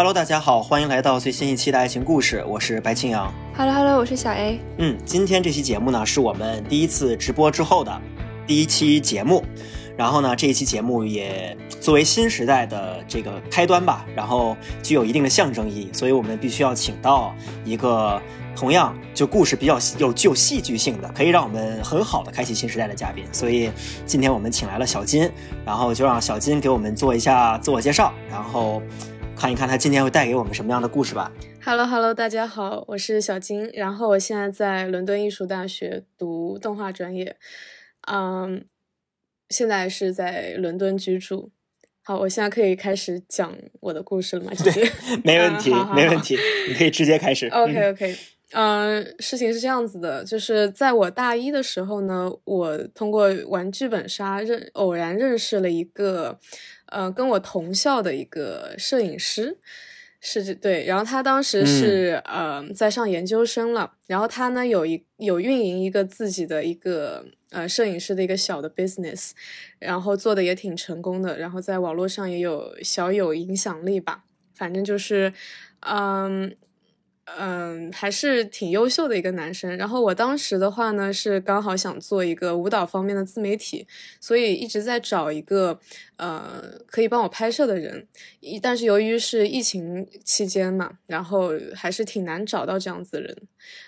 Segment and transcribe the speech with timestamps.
[0.00, 3.30] Hello，大家好，欢迎来到最新一期的爱情故事，我是白青阳。
[3.54, 4.58] Hello Hello，我是小 A。
[4.78, 8.00] 嗯，今天这期节目呢，是我们第一次直播之后的
[8.46, 9.44] 第一期节目。
[9.98, 17.34] 然后呢，这一期节目也作为新时代的这个开端吧，然后具有一定的象征意义，所以我们必须要请到
[17.66, 18.18] 一个
[18.56, 23.26] 同样就故事比较有具有戏剧性的，可以让我们很好的开启新时代的嘉宾。
[23.32, 23.70] 所以
[24.06, 25.30] 今天我们请来了小金，
[25.62, 28.80] 然后就让小金给我们做一下自我介绍，然后
[29.40, 31.32] 看一看他今天会带给我们什么样的故事吧。
[31.64, 37.34] Hello Hello，大家好，我是小金，然后我现在在伦敦艺术大学读动画专业，
[38.06, 38.62] 嗯，
[39.48, 41.50] 现在是在伦敦居住。
[42.04, 44.52] 好，我现在可以开始讲我的故事了吗？
[45.24, 46.36] 没问题， 没问题，
[46.68, 47.46] 你可以直接开始。
[47.48, 48.14] OK OK，
[48.52, 56.38] 嗯、事情是这样子的，就是在我大一的时候呢，我通过玩剧本杀认偶然认识了一个，
[56.90, 59.58] 呃，跟我同校的一个摄影师。
[60.22, 69.30] 是这对，然后他当时是、呃在上研究生了，然后他呢有一有运营一个自己的一个呃摄影师的一个小的 business，
[69.78, 75.32] 然后做的也挺成功的，然后在网络上也有小有影响力吧，反正就是
[75.88, 76.54] 嗯
[77.38, 79.76] 嗯还是挺优秀的一个男生。
[79.76, 83.86] 然后我当时的话呢是刚好想做一个舞蹈方面的自媒体，
[84.20, 85.78] 所以一直在找一个
[86.16, 88.06] 呃可以帮我拍摄的人。
[88.40, 93.36] 一但是由于是疫情期间嘛，然后还是挺难找到这样子的人。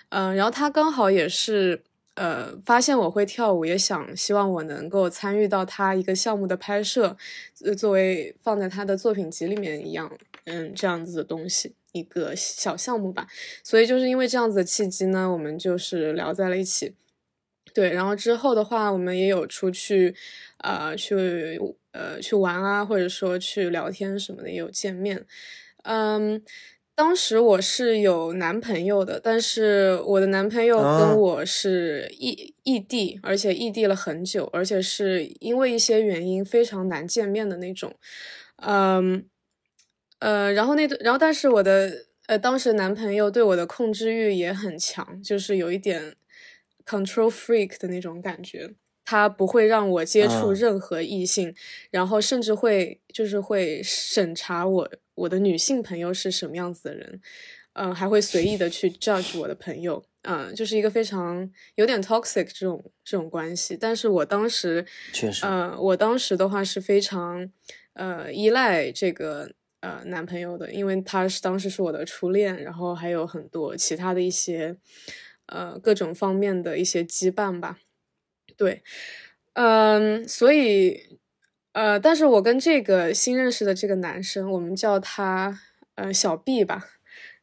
[0.09, 1.81] 嗯、然后他刚好也是
[2.15, 7.17] 呃发现我会跳舞，也想希望我能够参与到他一个项目的拍摄，
[7.77, 10.11] 作为放在他的作品集里面一样，
[10.45, 11.73] 嗯，这样子的东西。
[11.93, 13.25] 一个小项目吧，
[13.63, 16.95] 所以就是因为这样子的契机呢，我们就是聊在了一起。
[17.73, 20.13] 对，然后之后的话，我们也有出去，
[20.57, 21.59] 呃，去
[21.91, 25.25] 呃去玩啊，或者说去聊天什么的，也有见面。
[25.83, 26.43] 嗯，
[26.93, 37.95] 当时我是有男朋友的，但是我的男朋友哦跟我是异、异地，而且异地了很久，而且是因为一些原因非常难见面的那种。
[38.57, 39.25] 嗯，
[40.23, 46.15] 呃，然后那段，然后但是我的呃，当时男朋友对我的控制欲也很强，就是有一点
[46.85, 48.73] control freak 的那种感觉。
[49.05, 51.53] 他不会让我接触嗯任何异性，
[51.91, 57.19] 然后甚至会就是会审查我我的女性朋友是什么样子的人，
[57.73, 63.75] 嗯、还会随意的去 judge 我的朋友，嗯、就是一个非常有点 toxic 这种这种关系。
[63.75, 67.51] 但是我当时确实呃，我当时的话是非常
[67.95, 69.51] 呃依赖这个
[69.83, 74.77] 呃男朋友的，因为他是当时是我的初恋，然后还有很多其他的一些
[75.47, 77.77] 呃各种方面的一些羁绊吧。
[78.55, 78.81] 对，
[79.53, 81.19] 嗯，所以
[81.73, 85.59] 呃，但是我跟这个新认识的这个男生，我们叫他
[85.95, 86.85] 呃小 B 吧。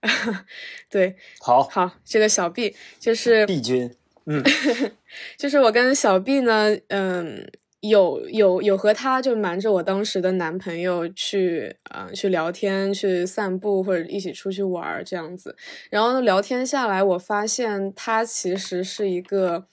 [0.89, 4.43] 对，好好，这个小 B 就是，B 君，嗯，
[5.37, 7.47] 就是我跟小 B 呢，嗯，
[7.81, 15.57] 有有有和他就瞒着我当时的男朋友去，呃，去聊天、去散步或者一起出去玩这样子。
[15.91, 19.67] 然后，聊天下来，我发现他其实是一个，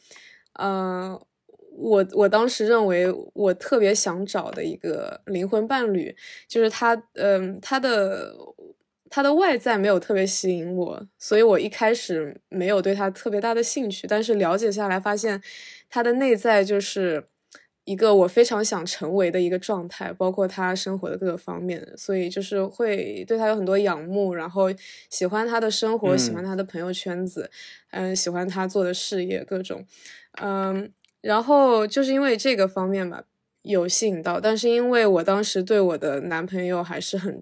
[0.53, 1.19] 呃，
[1.78, 6.16] 我我当时认为我特别想找的一个灵魂伴侣，
[6.47, 8.34] 就是他，嗯、他的。
[9.09, 14.06] 他的外在没有特别吸引我，所以我一开始没有对他特别大的兴趣。
[14.06, 15.41] 但是了解下来，发现
[15.89, 17.29] 他的内在就是
[17.88, 24.66] 一个我非常想成为的一个状态，包括他生活的各个方面，所以就是会对他有很多仰慕，然后
[25.09, 27.50] 喜欢他的生活，嗯喜欢他的朋友圈子，
[27.92, 29.86] 嗯，喜欢他做的事业各种，
[30.42, 33.24] 嗯，然后就是因为这个方面吧，
[33.62, 37.42] 有吸引到，但是因为我当时对我的男朋友还是很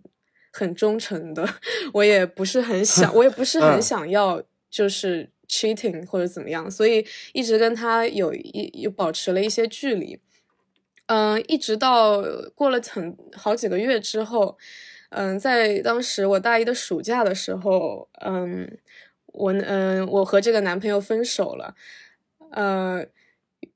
[0.53, 1.43] 很忠诚的，
[1.91, 3.81] 我也不是很想，我也不是很嗯。
[3.81, 10.19] 想要就是 cheating 或者怎么样，所以一直跟他有一有保持了一些距离。
[11.07, 12.21] 嗯，一直到
[12.55, 14.57] 过了很好几个月之后，
[15.09, 18.77] 嗯，在当时我大一的暑假的时候，嗯，
[19.27, 21.75] 我嗯我和这个男朋友分手了，
[22.51, 23.05] 呃，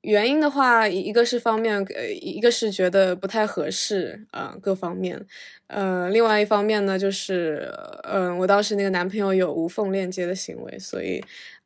[0.02, 5.24] 原因的话，一一个是方面，呃，一个是觉得不太合适，呃，各方面，
[5.68, 7.72] 呃，另外一方面呢，就是，
[8.04, 11.22] 嗯、我当时那个男朋友有无缝链接的行为，所以，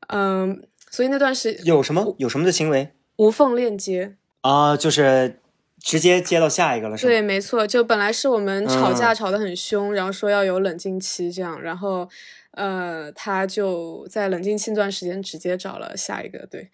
[0.08, 2.14] 嗯、所以那段时有什么？
[2.18, 2.90] 有什么的行为？
[3.16, 4.76] 无缝链接，啊？
[4.76, 5.38] 就是
[5.84, 7.10] 直接接到下一个了，是吗？
[7.10, 12.08] 对，没错，就本来是我们吵架嗯吵得很凶，然后说要有冷静期这样，然后
[12.52, 16.70] 呃，他就在冷静期那段时间直接找了下一个，对，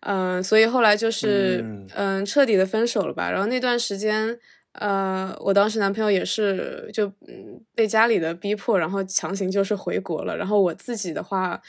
[0.00, 3.30] 嗯、所以后来就是嗯嗯、彻底的分手了吧。
[3.30, 4.38] 然后那段时间，
[4.72, 10.34] 呃，我当时男朋友也是就嗯被家里的逼迫，然后强行就是回国了。
[10.38, 11.60] 然后我自己的话，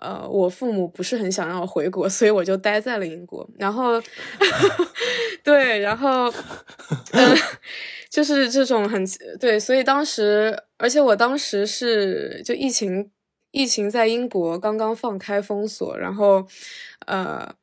[0.00, 3.48] 呃，我父母不是很想让我回国，所以我就待在了英国。
[3.58, 4.00] 然后，
[5.44, 6.32] 对，然后，
[7.12, 7.36] 嗯，
[8.08, 9.04] 就是这种很
[9.38, 13.10] 对，所以当时，而且我当时是就疫情，
[13.50, 16.46] 疫情在英国刚刚放开封锁，然后，
[17.06, 17.54] 呃，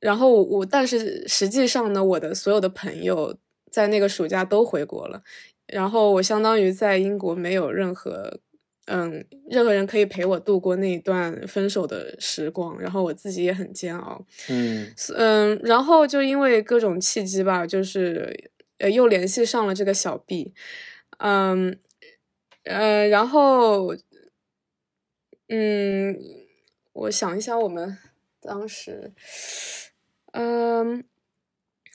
[0.00, 3.36] 然后我，但是实际上呢，我的所有的朋友。
[3.72, 5.22] 在那个暑假都回国了，
[5.68, 8.40] 然后我相当于在英国没有任何，
[8.86, 20.52] 嗯，任何人可以陪我度过那一段分手的时光，然后我自己也很煎熬，嗯嗯，然后就因为各种契机吧，就是呃又联系上了这个小 B，
[21.18, 21.78] 嗯
[22.64, 23.94] 呃，然后
[25.48, 26.16] 嗯，
[26.92, 27.96] 我想一想，我们
[28.40, 29.12] 当时，
[30.32, 31.04] 嗯。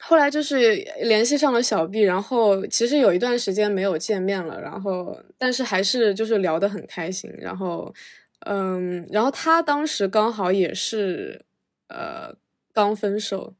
[0.07, 7.92] 后来就是联系上了小 B，然后其实有一段时间没有见面了，然后但是还是就是聊得很开心，然后
[8.42, 11.44] 嗯，然后他当时刚好也是
[11.88, 12.31] 呃
[12.72, 13.56] 刚分手，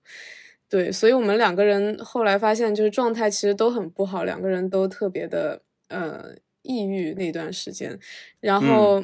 [0.70, 7.98] 对，所以我们两个人后来发现就是状态其实都很不好，两个人都特别的呃抑郁那段时间，
[8.40, 9.04] 然后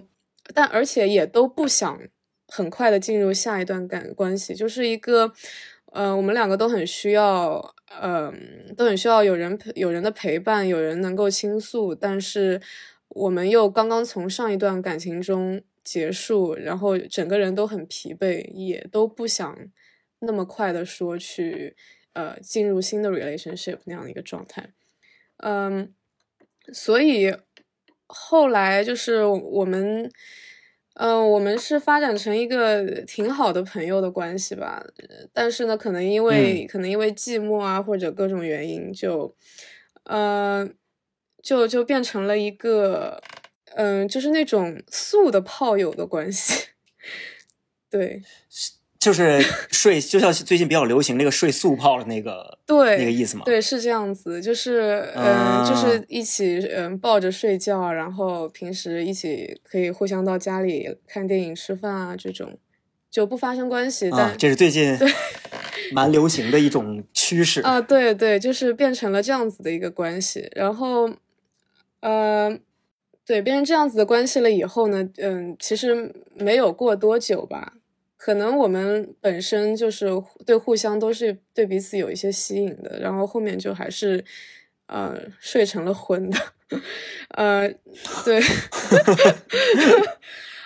[0.53, 1.99] 但而且也都不想
[2.47, 5.33] 很快的进入下一段感关系，就是一个。
[5.93, 11.93] 嗯，我们两个都很需要，嗯，都很需要有人陪，有人的陪伴，有人能够倾诉。
[11.93, 12.61] 但是
[13.09, 19.57] 我们又刚刚从上一段感情中结束，然后整个人都很疲惫，也都不想
[20.19, 21.75] 那么快的说去，
[22.13, 24.71] 呃，进入新的 relationship 那样的一个状态。
[25.37, 25.93] 嗯，
[26.71, 27.35] 所以
[28.07, 30.09] 后来就是我们。
[31.01, 34.85] 嗯，我们是发展成一个挺好的朋友的关系吧，
[35.33, 39.35] 但是呢，可能因为可能因为寂寞啊，或者各种原因，就，
[40.03, 40.69] 呃，
[41.41, 43.19] 就就变成了一个，
[43.75, 46.67] 嗯，就是那种素的炮友的关系，
[47.89, 48.21] 对。
[49.01, 53.41] 就是睡，就像最近比较流行那个睡素泡的那个， 对那个意思吗？
[53.43, 62.55] 对，是这样子，就是嗯，就是一起嗯抱着睡觉，然后平时一起可以互相到家里看电影、吃饭啊，这种
[63.09, 64.07] 就不发生关系。
[64.11, 64.95] 但这是最近
[65.93, 70.47] 蛮流行的一种趋势啊，对对，就是变成了这样子的一个关系。
[70.55, 71.09] 然后，
[72.01, 72.55] 呃，
[73.25, 77.73] 对，变成这样子的关系了以后呢，嗯，其实没有过多久吧。
[78.23, 80.07] 可能我们本身就是
[80.45, 84.23] 对互相都是对彼此有一些吸引的，然后后面就还是，
[84.85, 86.37] 呃，睡成了婚的，
[87.33, 87.67] 呃，
[88.23, 88.39] 对，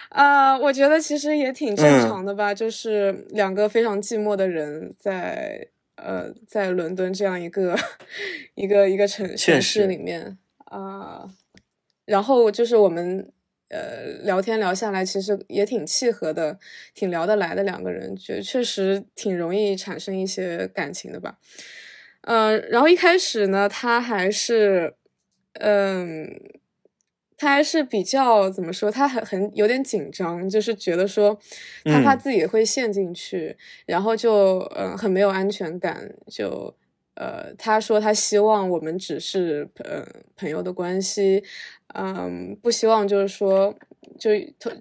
[0.10, 5.66] 啊， 我觉得其实也挺正常的吧，就是两个非常寂寞的人在
[5.96, 7.74] 呃在伦敦这样一个
[8.56, 11.30] 一个一个城城市里面啊，
[12.04, 13.32] 然后就是我们。
[13.70, 16.60] 呃，聊天聊下来，其实也挺契合的，
[16.94, 21.38] 挺聊得来的两个人，觉确实挺容易产生一些感情的吧。
[22.22, 24.96] 嗯，然后一开始呢，他还是，
[25.54, 26.30] 嗯，
[27.38, 31.40] 他还是比较怎么说，他很很有点紧张，就是觉得说
[31.84, 36.76] 他怕自己会陷进去，然后就嗯很没有安全感，就
[37.16, 40.06] 呃他说他希望我们只是呃
[40.38, 41.44] 朋友的关系。
[41.94, 43.74] 嗯，不希望就是说，
[44.20, 44.32] 就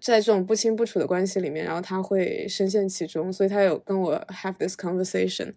[0.01, 5.53] 在这种不清不楚的关系里面，然后他会深陷其中，所以他有跟我 have this conversation。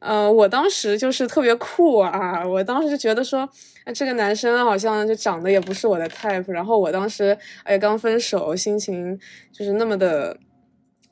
[0.00, 3.48] 呃，我当时就是特别酷啊，我当时就觉得说，
[3.94, 9.18] 这个男生好像就长得也不是我的 type，然后我当时哎刚分手，心情
[9.52, 10.36] 就是那么的。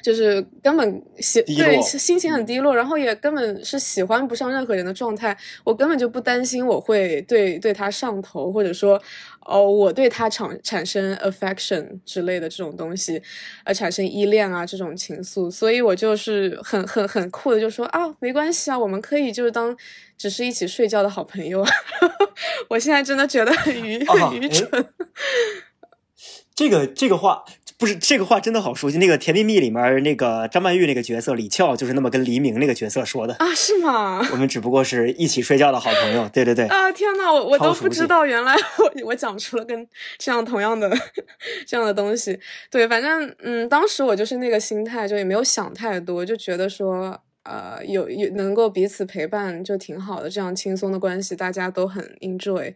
[0.01, 5.37] 就是根本喜对心情很低落，然后也根本是喜欢不上任何人的状态。
[5.65, 9.01] 我根本就不担心我会对对他上头，或者说
[9.41, 13.21] 哦我对他产产生 affection 之类的这种东西，
[13.65, 15.51] 呃产生依恋啊这种情愫。
[15.51, 19.77] 所以我就是很很很酷的就说啊没关系啊，我们可以就是当
[20.17, 21.67] 只是一起睡觉的好朋友。
[22.71, 24.87] 我现在真的觉得很愚很愚蠢。
[26.59, 27.45] 这个这个话。
[27.81, 33.55] 不是这个话真的好熟悉，那个《甜蜜蜜》里面那个张曼玉那个角色李俏就是那么跟黎明那个角色说的啊？
[33.55, 34.21] 是吗？
[34.33, 36.67] 我们只不过是一起睡觉的好朋友，对对对。
[36.75, 39.87] 啊天哪，我我都不知道，原来 我我讲出了跟
[40.19, 40.91] 这样同样的
[41.69, 42.37] 这样的东西。
[42.69, 52.75] 对，反正嗯，当时我就是那个心态，就也没有想太多，就觉得说呃有有能够彼此陪伴就挺好的，这样轻松的关系大家都很 enjoy。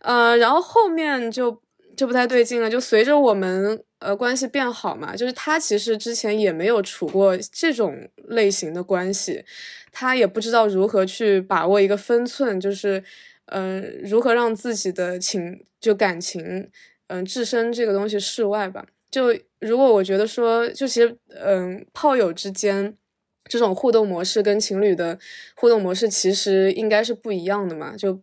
[0.00, 1.61] 呃，然后后面就
[1.96, 3.82] 就不太对劲了，就随着我们。
[4.04, 5.14] 呃，关系变好嘛？
[5.14, 9.44] 就是他其实之前也没有处过这种类型的关系，
[9.92, 12.58] 他也不知道如何去把握一个分寸。
[12.58, 13.00] 就是，
[13.46, 16.68] 嗯，如何让自己的情就感情，
[17.06, 18.84] 嗯，置身这个东西事外吧。
[19.08, 22.96] 就如果我觉得说，就其实，嗯，炮友之间
[23.44, 25.16] 这种互动模式跟情侣的
[25.54, 27.96] 互动模式其实应该是不一样的嘛。
[27.96, 28.20] 就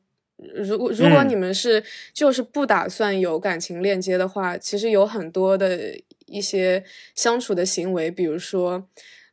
[0.53, 6.83] 如果如果你们是就是不打算有感情链接的话，其实有很多的一些
[7.15, 8.87] 相处的行为，比如说。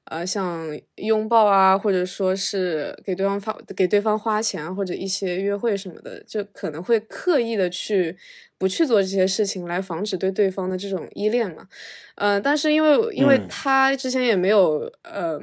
[0.08, 8.16] 呃，像拥抱啊，或者说是给对方发给对方花钱，或者一些约会什么的，就可能会刻意的去
[8.56, 11.66] 不去做这些事情，来防止对对方的这种依恋嘛。
[12.14, 15.40] 呃，但是因为因为他之前也没有呃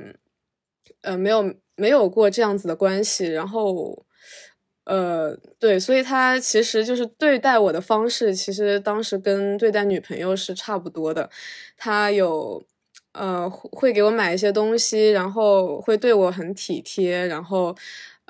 [1.01, 4.05] 呃没有没有过这样子的关系，然后
[4.86, 11.30] 呃对，所以他其实就是对待我的方式，其实当时跟对待女朋友是差不多的，
[11.78, 12.63] 他有。
[13.13, 17.75] 呃，会给我买一些东西，然后会对我很体贴，然后，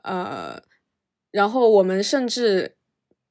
[0.04, 0.62] 呃，
[1.32, 2.76] 然后我们甚至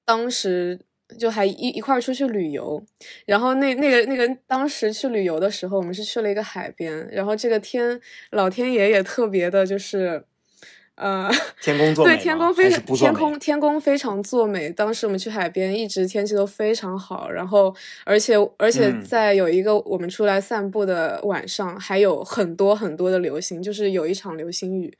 [0.07, 0.81] 当时
[1.19, 2.83] 就还一一块出去旅游，
[3.27, 8.01] 然后那那个那个当时去旅游的时候，我们是去了一个海边，然后这个天
[8.31, 10.25] 老天爷也特别的，就是。
[11.03, 11.29] 呃，
[11.61, 14.71] 天公作美，对天公非常天空天公非常作美。
[14.71, 24.97] 当时我们去海边，一直天气都非常好，然后而且而且在有一个我们出来散步的晚上，还有很多很多的流星，就是有一场流星雨，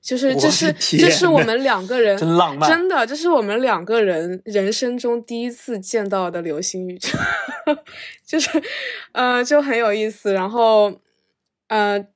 [0.00, 6.96] 就是这是这是我们两个人真浪漫，真的这是我们两个人人生中第一次见到的流星雨，
[8.24, 8.48] 就是
[9.10, 10.92] 呃就很有意思，然后
[11.66, 12.06] 呃。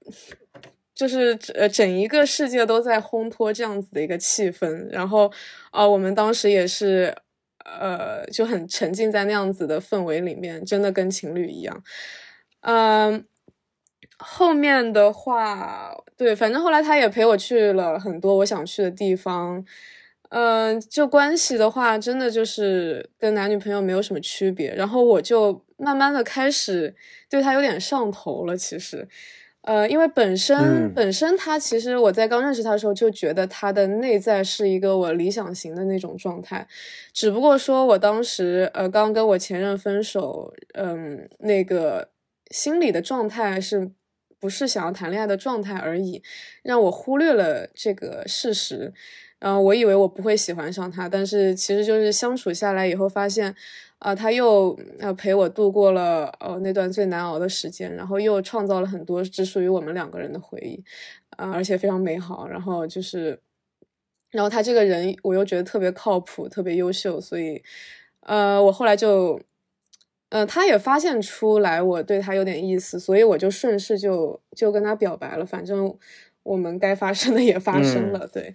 [0.94, 5.30] 就是呃，整一个世界都在烘托这样子的一个气氛，然后
[5.72, 7.14] 啊，我们当时也是
[7.64, 11.82] 呃，就很沉浸在那样子的氛围里面，真的跟情侣一样。
[12.60, 13.24] 嗯，
[14.18, 19.64] 后面的话，对，反正后来他也陪我去了很多我想去的地方。
[20.30, 24.74] 嗯，就关系的话，真的就是跟男女朋友没有什么区别。
[24.74, 26.94] 然后我就慢慢的开始
[27.30, 29.08] 对他有点上头了，其实。
[29.66, 36.68] 呃，因为本身本身他其实我在刚认识他的时候就觉得他的内在是一个我理想型的那种状态，
[37.14, 42.11] 只不过说我当时呃刚跟我前任分手，嗯，那个
[42.50, 43.90] 心理的状态是
[44.38, 46.23] 不是想要谈恋爱的状态而已，
[46.62, 48.92] 让我忽略了这个事实，
[49.38, 53.54] 然后我以为我不会喜欢上他，但是其实就是相处下来以后发现。
[54.04, 60.84] 啊，他又呃陪我度过了呃那段最难熬的时间，然后又创造了很多只属于我们两个人的回忆，
[61.38, 62.46] 啊，而且非常美好。
[62.46, 63.40] 然后就是，
[64.30, 67.62] 然后他这个人我又觉得特别靠谱，特别优秀，所以，
[68.20, 69.40] 呃，我后来就，
[70.28, 75.46] 呃，他也发现出来我对他有点意思，所以我就顺势就就跟他表白了。
[75.46, 75.96] 反正
[76.42, 78.54] 我们该发生的也发生了，对。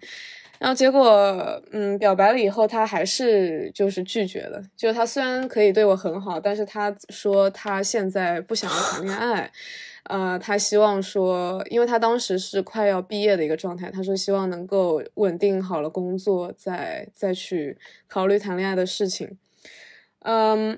[0.60, 4.62] 然后结果，嗯，表白了以后，他还是就是拒绝了。
[4.76, 9.50] 就他虽然可以对我很好，但是他说他现在不想要谈恋爱，
[10.04, 19.38] 呃，他希望说，因为他当时是快要毕业的一个状态，他说希望能够稳定好了工作，再再去考虑谈恋爱的事情。
[20.20, 20.78] 嗯，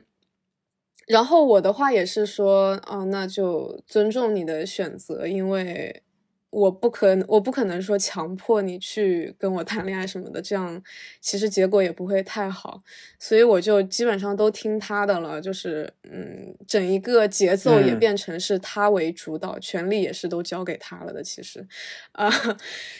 [1.08, 6.04] 然后我的话也是说，哦，那就尊重你的选择，因为。
[6.52, 10.82] 我不可能，我不可能说强迫你去跟我谈恋爱什么的，这样
[11.22, 12.84] 其实结果也不会太好，
[13.18, 21.24] 所以我就基本上都听他的了，就是嗯，整一个节奏也变成是他为主导，权力也是都交给他了的。
[21.24, 21.66] 其实，
[22.12, 22.30] 啊，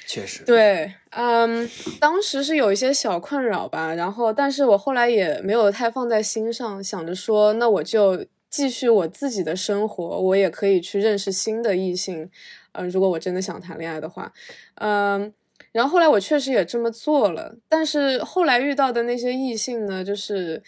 [0.08, 12.30] 确实，对，嗯，当时是有一些小困扰吧，然后，但是我后来也没有太放在心上，想着说，那我就继续我自己的生活，我也可以去认识新的异性。
[12.74, 14.32] 嗯，如果我真的想谈恋爱的话，
[14.76, 15.34] 嗯，
[15.72, 20.62] 然后后来我确实也这么做了，但是后来遇到的那些异性呢，就是，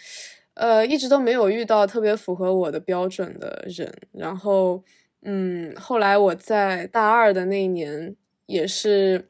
[0.55, 3.91] 呃，一直都没有遇到特别符合我的标准的人。
[4.12, 4.83] 然后，
[5.24, 9.29] 嗯，后来我在大二的那一年也是，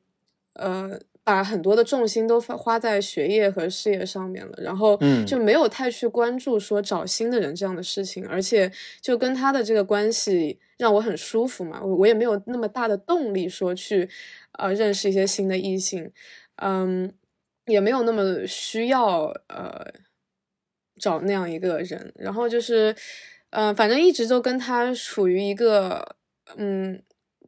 [0.54, 1.00] 呃。
[1.26, 14.10] 把很多的重心都花在学业和事业上面了，然后就没有太去关注说找新的人这样的事情，而且就跟他的这个关系让我很舒服嘛，我我也没有那么大的动力说去
[14.60, 16.12] 呃认识一些新的异性，
[16.58, 17.14] 嗯，
[17.68, 19.94] 也没有那么需要呃
[21.00, 22.94] 找那样一个人，然后就是
[23.52, 26.18] 嗯，反正一直都跟他处于一个
[26.58, 27.02] 嗯。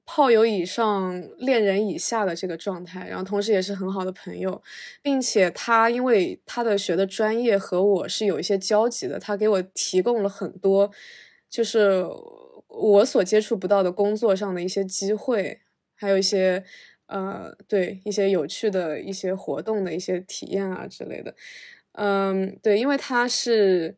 [0.05, 4.61] 炮友以上，恋人以下的这个状态，然后同时也是很好的朋友，
[5.01, 10.91] 并且他因为他的学的专业和我是有一些交集的，他给我提供了很多，
[11.49, 12.05] 就是
[12.67, 15.59] 我所接触不到的工作上的一些机会，
[15.95, 16.63] 还有一些
[17.07, 21.33] 呃，对一些有趣的一些活动的一些体验啊之类的。
[21.93, 23.95] 嗯，对，因为他是，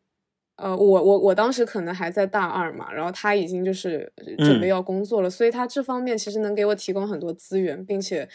[0.57, 8.27] 呃，我我我当时可能还在大二嘛，然后他已经就是准备要工作了，所以他这方面其实能给我提供很多资源，并且，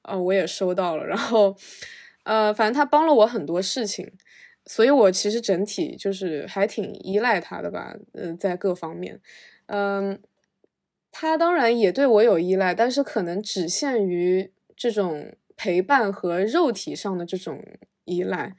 [0.00, 1.54] 呃，我也收到了，然后，
[2.24, 4.10] 呃，反正他帮了我很多事情，
[4.64, 9.20] 所以我其实整体就是还挺依赖他的吧，嗯，在各方面，
[9.66, 10.18] 嗯，
[11.12, 17.62] 他当然也对我有依赖，但是可能只限于这种陪伴和肉体上的这种。
[18.06, 18.54] 依赖，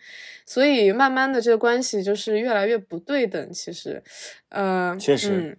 [0.46, 3.52] 所以慢慢的这个关系就是越来越不对等。
[3.52, 4.04] 其实，
[4.50, 5.58] 呃，确实，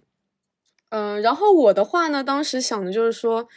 [0.89, 3.47] 嗯，然后我的话呢，当时想的就是说，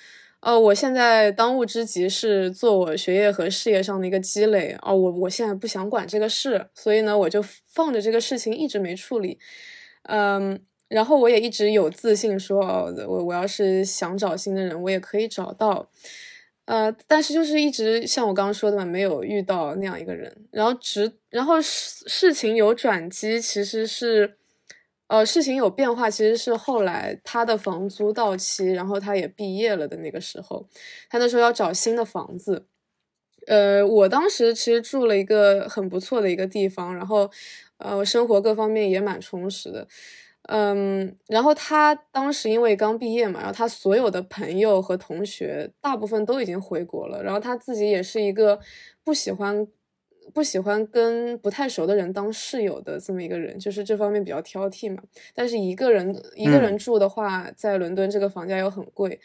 [0.41, 4.77] 呃，我现在当务之急是做我学业和事业上的一个积累。
[4.83, 9.39] 哦，我我现在不想管这个事，所以呢，我就放着这个事情一直没处理。
[10.05, 15.91] 嗯，然后我也一直有自信说，哦我我要是想找新的人，我也可以找到。
[16.69, 20.33] 呃，但是就是一直像我刚刚说的嘛，没有遇到那样一个人。
[20.52, 24.37] 然后直，然后事事情有转机，其实是，
[25.09, 30.69] 呃，事情有变化，其实是后来他的房租到期，然后他也毕业了的那个时候，
[31.11, 32.66] 他那时候要找新的房子。
[33.49, 37.28] 呃，我当时其实住了一个很不错的一个地方，然后，
[37.78, 39.88] 呃，生活各方面也蛮充实的。
[40.49, 48.59] 嗯，然后他当时因为刚毕业嘛，然后他所有的朋友和同学大部分都已经回国了，然后他自己也是一个
[49.05, 49.67] 不喜欢
[50.35, 55.01] 不喜欢跟不太熟的人当室友的这么一个人，就是这方面比较挑剔嘛。
[55.33, 59.21] 但是一个人一个人住的话，在伦敦这个房价又很贵，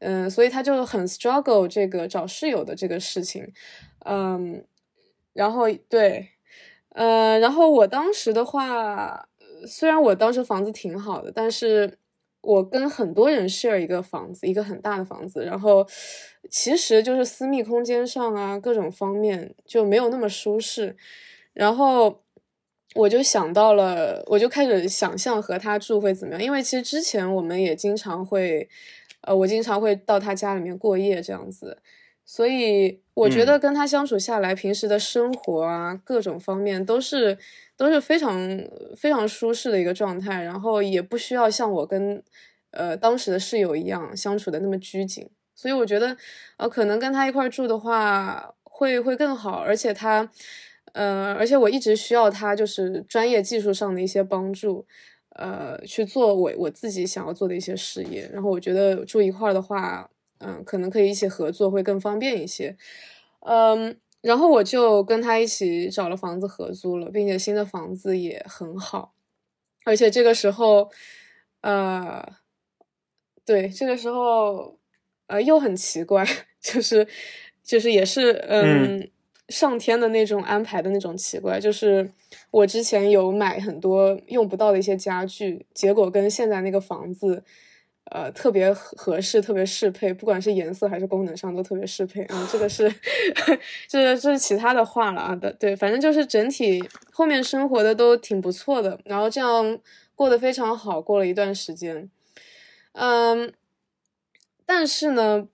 [0.00, 3.52] 嗯，所以他就很 struggle 这个找室友的这个事情，
[4.04, 4.64] 嗯，
[5.32, 6.30] 然后对，
[6.90, 9.25] 呃，然后我当时的话。
[9.64, 11.98] 虽然我当时房子挺好的，但是
[12.40, 15.86] 我跟很多人 share 一个房子，一个很大的房子，然后
[16.50, 20.96] 其实就是私密空间上啊，各种方面就没有那么舒适。
[21.52, 22.22] 然后
[22.94, 28.68] 我就想到了，我就开始想象和他住会怎么样，因为其实之前我们也经常会，
[29.22, 31.78] 呃，我经常会到他家里面过夜这样子，
[32.26, 37.38] 所以我觉得跟他相处下来，平时的生活啊，各种方面都是。
[37.78, 38.40] 都是非常
[38.96, 42.22] 非常舒适的一个状态，然后也不需要像我跟
[42.70, 46.16] 呃当时的室友一样相处的那么拘谨，所以我觉得
[46.56, 50.26] 呃可能跟他一块住的话会会更好，而且他
[50.94, 54.86] 呃而且我一直需要他就是专业技术上的一些帮助，
[55.34, 60.08] 呃去做我我自己想要做的一些事业，然后我觉得住一块的话，
[60.38, 62.76] 嗯可能可以一起合作会更方便一些，
[63.40, 63.96] 嗯。
[64.22, 69.14] 然后我就跟他一起找了房子合租了，并且新的房子也很好，
[69.84, 70.90] 而且这个时候，
[71.60, 72.26] 呃，
[73.44, 74.78] 对，这个时候，
[75.28, 76.26] 呃，又很奇怪，
[76.60, 77.06] 就是
[77.62, 79.08] 就是也是嗯，
[79.48, 82.10] 上天的那种安排的那种奇怪，就是
[82.50, 87.44] 我之前有买很多用不到的一些家具，结果跟现在那个房子。
[88.12, 92.48] 呃，特别合适，特别适配，不管是颜色还是功能上都特别适配啊。
[92.52, 92.88] 这个是，
[93.88, 99.78] 这这是其他的话了啊的，对，反正就是整体后面生活的都挺不错的，然后这样
[100.14, 102.08] 过得非常好，过了一段时间，
[102.92, 103.52] 嗯，
[104.64, 105.48] 但是呢，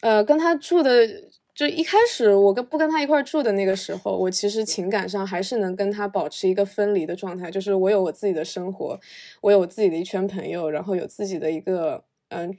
[0.00, 1.27] 呃，跟他住的。
[1.58, 8.96] 就一开始我跟不跟他一块住的那个时候，我其实情感上还是能跟他保持一个分离的状态，就是我有我自己的生活，
[9.40, 12.56] 我有我自己的一圈朋友，然后有自己的一个嗯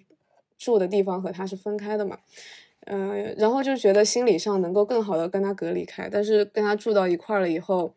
[0.58, 2.18] 住的地方和他是分开的嘛，
[2.88, 7.94] 嗯，然后就觉得心理上能够更好的跟他隔离开，但是跟他住到一块了以后。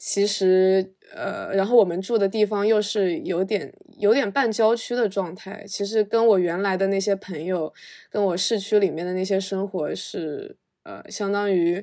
[0.00, 5.64] 其实，呃，然后我们住的地方又是有点有点半郊区的状态。
[5.66, 7.72] 其实跟我原来的那些朋友，
[8.10, 11.82] 跟我市区里面的那些生活是，呃，相当于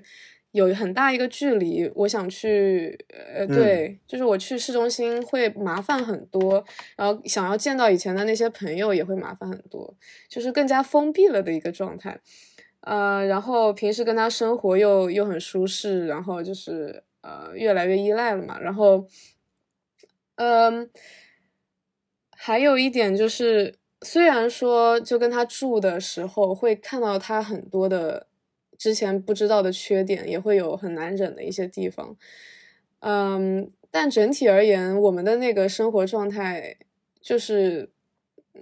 [0.51, 1.91] 有很大一个距离。
[1.95, 2.97] 我想去，
[3.33, 6.63] 呃，对，就是我去市中心会麻烦很多，
[6.95, 9.95] 然后想要见到以前的那些朋友也会麻烦很多，
[10.29, 12.19] 就是更加封闭了的一个状态。
[12.81, 17.03] 呃，然后平时跟他生活又又很舒适，然后就是。
[17.25, 18.59] 呃，越来越依赖了嘛。
[18.59, 19.07] 然后，
[20.35, 20.87] 嗯，
[22.29, 28.27] 还有一点就是，虽然说就跟他住的时候会看到他很多的
[28.77, 32.15] 之前不知道的缺点，也会有很难忍的一些地方，
[32.99, 36.77] 嗯，但整体而言，我们的那个生活状态
[37.19, 37.89] 就是，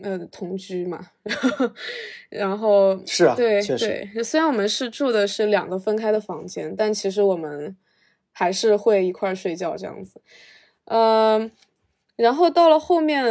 [0.01, 1.09] 呃，同居嘛。
[2.31, 7.75] 然后是啊，对对，虽然我们是住的是两个分开的房间，但其实我们。
[8.33, 10.19] 还是会一块睡觉这样子，
[10.85, 11.49] 嗯，
[12.17, 13.23] 然后到了后面，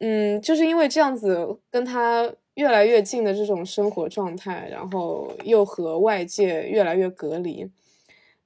[0.00, 7.70] 嗯，就是因为这样子跟他越来越近的这种生活状态，然后又和外界越来越隔离，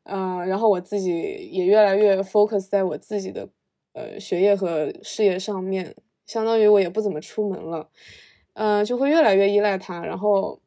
[0.04, 3.48] 呃，然后我自己也越来越 focus 在我自己的
[3.94, 5.94] 呃学业和事业上面，
[6.26, 7.88] 相当于我也不怎么出门了，
[8.54, 10.60] 嗯，就会越来越依赖他，然后，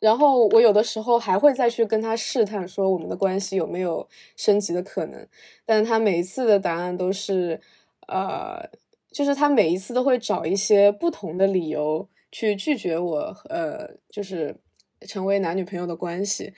[0.00, 5.26] 然后我有的时候还会再去跟他试探，说我们的关系有没有升级的可能，
[5.64, 7.60] 但是他每一次的答案都是，
[8.08, 8.68] 呃，
[9.10, 12.08] 就是他每一次都会找一些不同的理由。
[12.36, 14.56] 去拒绝我，呃，就是
[15.02, 16.52] 成为男女朋友的关系，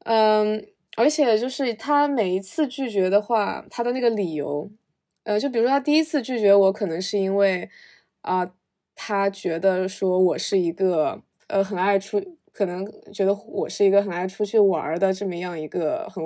[0.00, 4.68] 嗯，而且就是他每一次拒绝的话，他的那个理由，
[5.22, 7.70] 呃，就比如说他第一次拒绝我，可能是因为
[8.22, 8.52] 啊，
[8.96, 12.20] 他觉得说我是一个呃很爱出，
[12.54, 16.24] 可能觉得我是一个很爱出去玩的这么样一个很。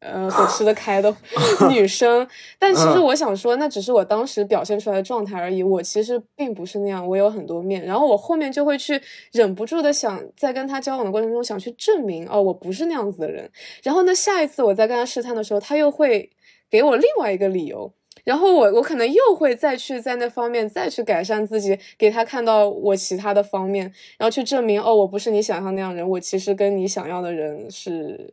[0.00, 1.12] 呃，很吃得开的
[1.68, 2.24] 女生，
[2.56, 5.60] 但其实我想说，那只是我当时表现出来的状态而已。
[5.60, 7.84] 我其实并不是那样，我有很多面。
[7.84, 13.50] 然后我后面就会去忍不住的想，在跟他交往的过程中，想去证明哦，我不是那样子的人。
[13.82, 16.30] 然后呢，下一次我在跟他试探的时候，他又会
[16.70, 17.92] 给我另外一个理由。
[18.28, 28.32] 然后我我可能又会再去在那方面再去改善自己，给他看到我其他的方面，然后去证明哦，我不是你想象那样人，我其实跟你想要的人是。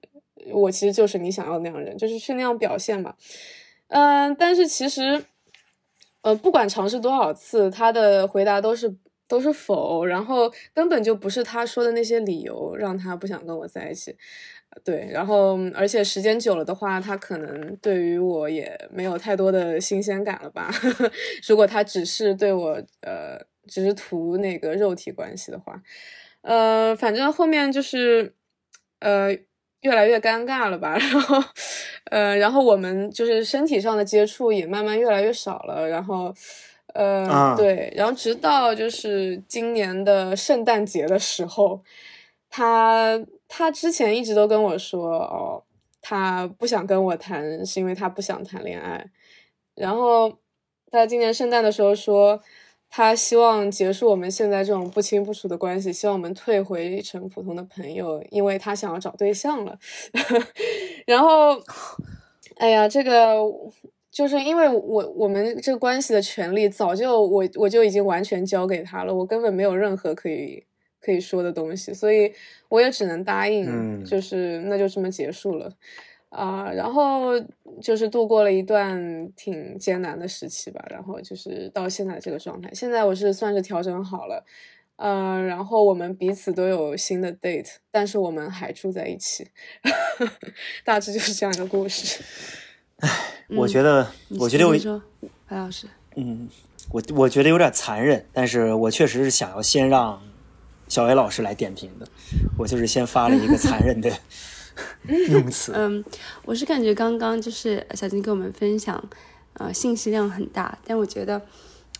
[0.51, 3.15] 我其实就是你想要那样人，就是去那样表现嘛，
[3.87, 5.25] 嗯，但是其实，
[6.21, 8.95] 呃，不管尝试多少次，他的回答都是
[9.27, 14.15] 都是否，然后根本就不是他说的那些理由让他不想跟我在一起，
[14.83, 20.69] 对，然后而且时间久了的话，他可能对于我也没有太多的新鲜感了吧？
[21.47, 25.81] 如果他只是对我，呃，只是图那个肉体关系的话，
[26.41, 28.33] 呃，反正后面就是，
[28.99, 29.35] 呃。
[29.81, 31.37] 越来越尴尬了吧， 然后，
[32.09, 36.33] 呃，然后我们就是身体上的接触也慢慢越来越少了，然后，
[36.95, 41.83] 呃，对，然后直到就是今年的圣诞节的时候，
[42.49, 43.23] 他
[43.55, 45.63] 他之前一直都跟我说，哦，
[46.01, 49.09] 他不想跟我谈，是因为他不想谈恋爱，
[49.75, 50.31] 然后
[50.91, 52.41] 他今年圣诞的时候说。
[52.87, 59.77] 他希望结束我们现在这种不清不楚的关系，希望我们退回成普通的朋友，因为他想要找对象了。
[61.05, 61.59] 然后，
[62.55, 63.35] 哎呀，这个
[64.09, 70.63] 就是因为我我们这个关系的权利早就我我就已经完全交给他了，我根本没有任何可以
[71.05, 72.33] 可以说的东西，所以
[72.69, 75.71] 我也只能答应，就是那就这么结束了。
[76.29, 77.31] 啊，然后
[77.81, 82.69] 就是度过了一段挺艰难的时期吧，然后就是到现在这个状态。
[82.73, 84.43] 现在我是算是调整好了，
[84.97, 89.47] 嗯，然后我们彼此都有新的 date，但是我们还住在一起，
[90.83, 92.21] 大致就是这样一个故事。
[92.97, 93.09] 唉，
[93.55, 94.05] 我觉得，
[94.37, 95.01] 我觉得我说
[95.47, 96.49] 白老师，嗯，
[96.91, 100.21] 我我觉得有点残忍，但是我确实是想要先让
[100.87, 102.07] 小薇老师来点评的，
[102.57, 104.11] 我就是先发了一个残忍的。
[105.29, 106.03] 用词，嗯，
[106.43, 109.01] 我是感觉刚刚就是小金跟我们分享，
[109.53, 111.41] 呃，信息量很大，但我觉得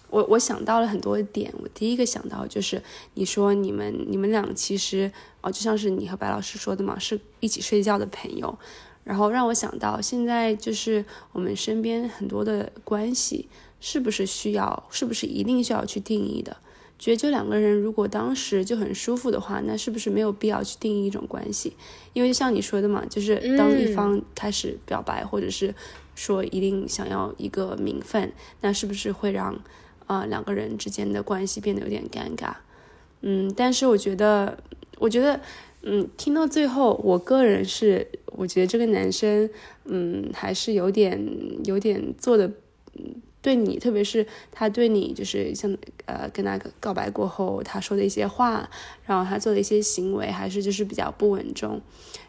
[0.09, 1.53] 我我想到了很多点。
[1.57, 8.59] 我第一个想到就是你说你们你们俩其实哦，就像是你和白老师说的嘛，是一起睡觉的朋友，
[9.05, 13.47] 然后让我想到现在就是我们身边很多的关系
[13.79, 16.57] 是不是需要，是不是一定需要去定义的？
[16.97, 21.73] 觉得就两个人如果当时就很舒服的话，那是不是没有必要去定义一种关系？
[22.13, 25.75] 因为就像你说的嘛，就是当一方开始表白，或者是
[26.15, 28.31] 说一定想要一个名分，
[28.61, 29.59] 那是不是会让
[30.07, 32.53] 啊两个人之间的关系变得有点尴尬？
[33.21, 34.57] 嗯，但是我觉得，
[34.97, 35.41] 我觉得，
[35.81, 39.49] 嗯，听到最后，我个人是，我觉得这个男生，
[39.83, 41.19] 嗯，还是有点
[41.65, 42.47] 有点做的，
[42.93, 43.21] 嗯。
[43.45, 45.71] 对你，特别是他对你，就是像
[46.05, 48.67] 呃跟他告白过后，他说的一些话，
[49.05, 51.79] 然后他做的一些行为，还是就是比较不稳重。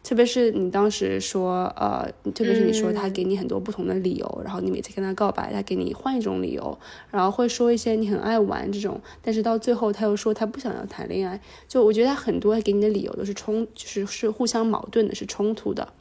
[0.05, 6.79] 特别是你当时说，呃，特别是你说他给你很多不同的理由，然后你每次跟他告白，他给你换一种理由，
[7.11, 11.41] 然后会说一些你很爱玩这种，但是到最后他又说他不想要谈恋爱。
[11.67, 15.95] 就我觉得他很多给你的理由都是冲，就是是互相矛盾的，是冲突的。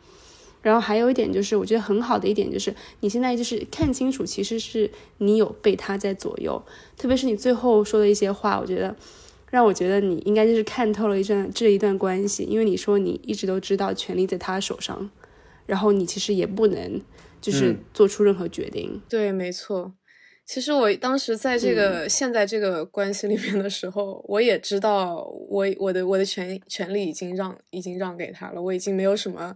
[0.66, 6.60] 然后还有一点就是，我觉得很好的一点就是，你现在就是看清楚，其实是你有被他在左右。
[6.98, 8.96] 特别是你最后说的一些话，我觉得
[9.52, 12.46] 让我觉得你应该就是看透了一段这一段关系。
[12.46, 15.08] 因为你说你一直都知道权力在他手上，
[15.68, 17.00] 然后你其实也不能
[17.40, 19.00] 就是做出任何决定。
[19.08, 19.94] 对，没错。
[20.48, 29.56] 其实我当时在这个现在这个关系里面的时候，我也知道我我的我的权权利已经让已经让给他了，我已经没有什么。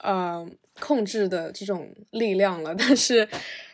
[0.00, 0.46] 呃，
[0.80, 3.28] 控制的这种力量了， 但是，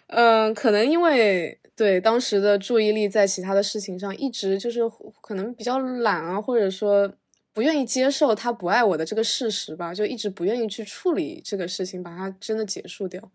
[0.08, 4.80] 嗯，可能因为对当时的注意力在其他的事情上，一直就是
[5.20, 7.12] 可能比较懒啊，或者说
[7.54, 13.30] 不愿意接受他不爱我的这个事实吧，就一直不愿意去处理这个事情，把它真的结束掉。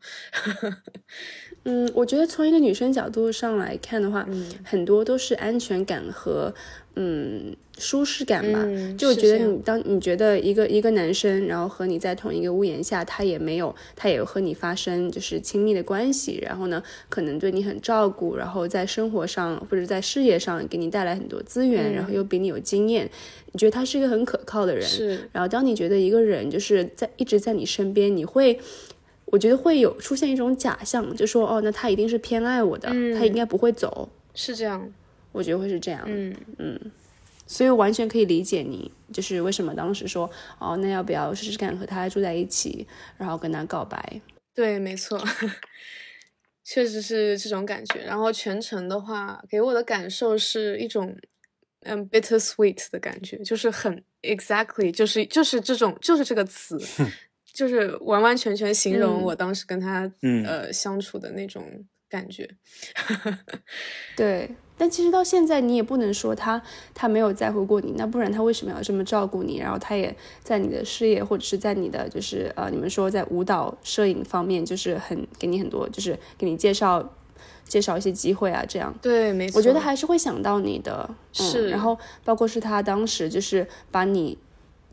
[1.66, 6.54] 嗯，我觉得从一个女生角度上来看的话，嗯很多都是安全感和
[7.00, 8.60] 嗯舒适感吧。
[8.66, 23.08] 嗯就是觉得你当你觉得一个一个男生，然后和你在同一个屋檐下，他也没有，他也和你发生就是亲密的关系，然后呢，可能对你很照顾，然后在生活上或者在事业上给你带来很多资源，嗯然后又比你有经验，
[23.52, 24.84] 你觉得他是一个很可靠的人。
[24.84, 28.60] 是，然后当你觉得一个人就是在一直在你身边，你会，
[29.26, 34.10] 我觉得会有出现一种假象，就说哦，那他一定是偏爱我的，他应该不会走。
[34.34, 34.92] 是这样。
[35.38, 36.92] 我觉得会是这样，嗯嗯，
[37.46, 44.22] 所以完全可以理解你，就是为什么当时说哦，那要不要试试看和他住在一起，然后跟他告白？
[44.56, 45.24] 对，没错，
[46.66, 48.02] 确实是这种感觉。
[48.02, 51.16] 然后全程的话，给我的感受是一种
[51.82, 56.76] 嗯 bitter sweet 的感觉，就是很 exactly，就是就是这种就是这个词，
[57.54, 62.50] 就是完完全全形容嗯我当时跟他、嗯呃相处的那种感觉。
[64.18, 66.62] 对，但其实到现在你也不能说他
[66.94, 69.58] 他没有在乎过你，那不然他为什么要这么照顾你？
[69.58, 77.04] 然后他也在你的事业或者是在你的就是呃，你们说在舞蹈、摄影方面，就是很给你很多，就是给你介绍
[77.66, 78.94] 介绍一些机会啊，这样。
[79.02, 79.58] 对，没错。
[79.58, 84.38] 我觉得还是会想到你的，是嗯、然后包括是他当时就是把你，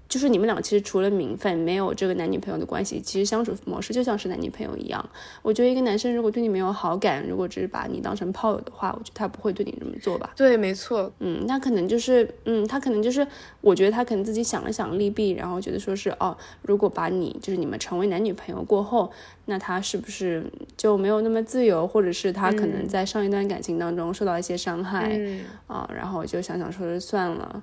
[0.08, 5.04] 就是你们俩其实除了名分，没有这个男女朋友的关系，其实相处模式就像是男女朋友一样。
[5.42, 10.32] 我觉得一个男生如果对你没有好感，如果只是把你当成炮友的话，我觉得他不会对你这么做吧。
[10.36, 13.26] 对，没错，嗯，那可能就是，嗯，他可能就是，
[13.60, 19.10] 我觉得他可能自己想了想利弊，然后觉得说是，哦，如果把你就是你们成为男女朋友过后，
[19.46, 20.44] 那他是不是
[20.76, 25.44] 就没有那么自由，或者是他可能在上一段感情当中受到一些伤害嗯。
[25.66, 27.62] 啊、然后就想想说是算了，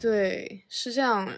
[0.00, 1.28] 对，是这样，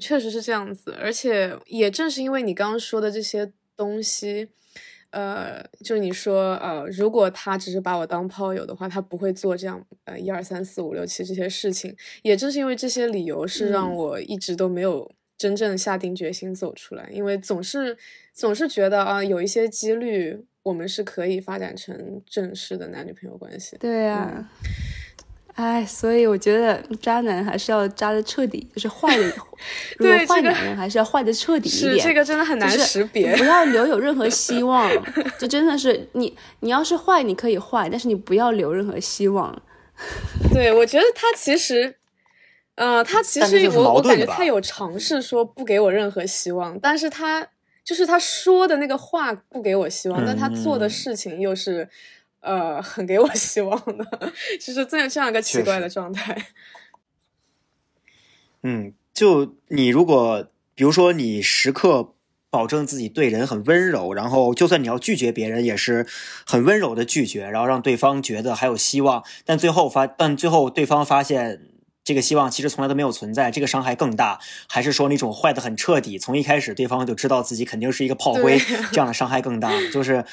[0.00, 4.48] 确实是这样子，而且也正是因为你刚刚说的这些东西，
[5.10, 11.96] 呃，就你说，呃，如果他只是把我当炮友的话，他不会做这样，呃，一二三四五六七这些事情。
[12.22, 13.94] 也正是因为这些理由，是让嗯。
[13.94, 17.96] 我一直都没有真正下定决心走出来，因为总是
[18.32, 23.76] 总是觉得啊，有一些几率我们是可以发展成正式的男女朋友关系。
[23.78, 24.48] 对呀、
[25.54, 29.24] 哎，所以我觉得渣男还是要渣的彻底，就是坏的，
[29.98, 32.06] 如果对坏男人还是要坏的彻底一是点。
[32.06, 33.36] 这个真的很难就是识别。
[33.36, 34.90] 不要留有任何希 望，
[35.38, 39.54] 就真的是你，你要是坏，你可以坏，但是你不要留任何希望。
[40.54, 41.94] 对，我觉得他其实，
[42.76, 47.46] 呃，他其实我我感觉他有尝试说不给我任何希望，但是他
[47.84, 51.86] 就是他说的那个话不给我希望，但他做的嗯事情又是
[52.40, 56.46] 呃很给我希望的，就是这样这样一个奇怪的状态。
[58.62, 62.14] 嗯，就你如果比如说你时刻
[62.50, 66.06] 保证自己对人很温柔，然后就算你要拒绝别人，也是
[66.46, 71.66] 很温柔的拒绝，然后让对方觉得还有希望，但最后发但最后对方发现。
[72.02, 78.58] 这个希望其实从来都没有存在，这个伤害更大，还是说那种坏的很彻底，从一开始对方就知道自己肯定是一个炮灰，
[78.90, 79.70] 这样的伤害更大。
[79.92, 80.24] 就是，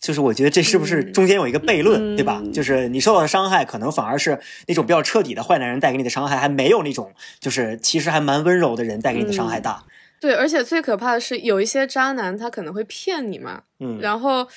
[0.00, 2.40] 就是我觉得这是不是嗯中间有一个悖论，对吧？
[2.42, 9.84] 嗯就是你受到的伤害，可能反而是那种比较彻底的坏男人带给你的伤害，还没有那种就是其实还蛮温柔的人带给你的伤害大。
[10.20, 14.48] 对，而且最可怕的是，有一些渣男他可能会骗你嘛，嗯，然后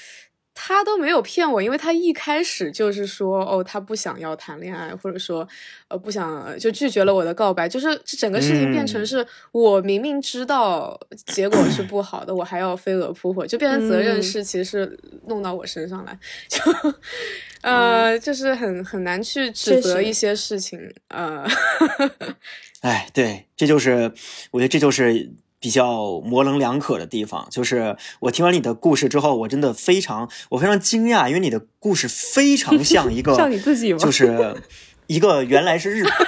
[0.54, 5.48] 他都没有骗我，因为他一开始就是说，哦，他不想要谈恋爱，或者说，
[5.88, 9.06] 呃，不想就拒绝了我的告白，就是这整个事情变成嗯。
[9.06, 14.24] 是我明明知道结果是不好的，我还要飞蛾扑火，就变成责任嗯。
[14.24, 16.60] 是其实是弄到我身上来，就。
[17.62, 21.46] 呃，就是很很难去指责一些事情，呃，
[22.82, 24.12] 哎，对，这就是
[24.50, 27.48] 我觉得这就是比较模棱两可的地方。
[27.50, 34.62] 就是我听完你的故事之后，我真的非常我非常惊讶，因为你的故事非常像一个 像你自己吗就是
[35.08, 36.12] 一个原来是日本。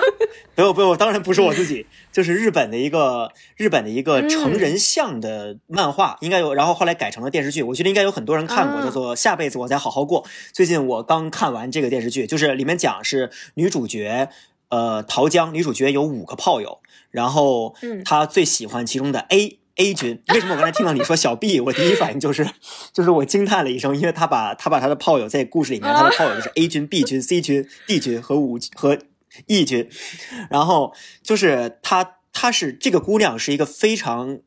[0.56, 10.24] 不用不用，当然不是我自己，就是日本的一个日本的一个成人像的漫画，应该有，然后后来改成了电视剧，我觉得应该有很多人看过，啊叫做《下辈子我再好好过》。
[10.52, 14.30] 最近我刚看完这个电视剧，就是里面讲是女主角，
[14.74, 16.80] 呃，桃江，女主角有五个炮友，
[17.12, 19.60] 然后嗯她最喜欢其中的 A。
[19.76, 22.48] A 君，为什么我刚才听到你说小 B，我第一反应就是，
[22.92, 29.00] 就是我惊叹了一声，因为他把他把他的炮友在故事里面，他的炮友就是 A 军、B 军、C 军、D 军和五和
[29.48, 29.90] E 军，
[30.52, 34.38] 然后就是她，她是这个姑娘是一个非常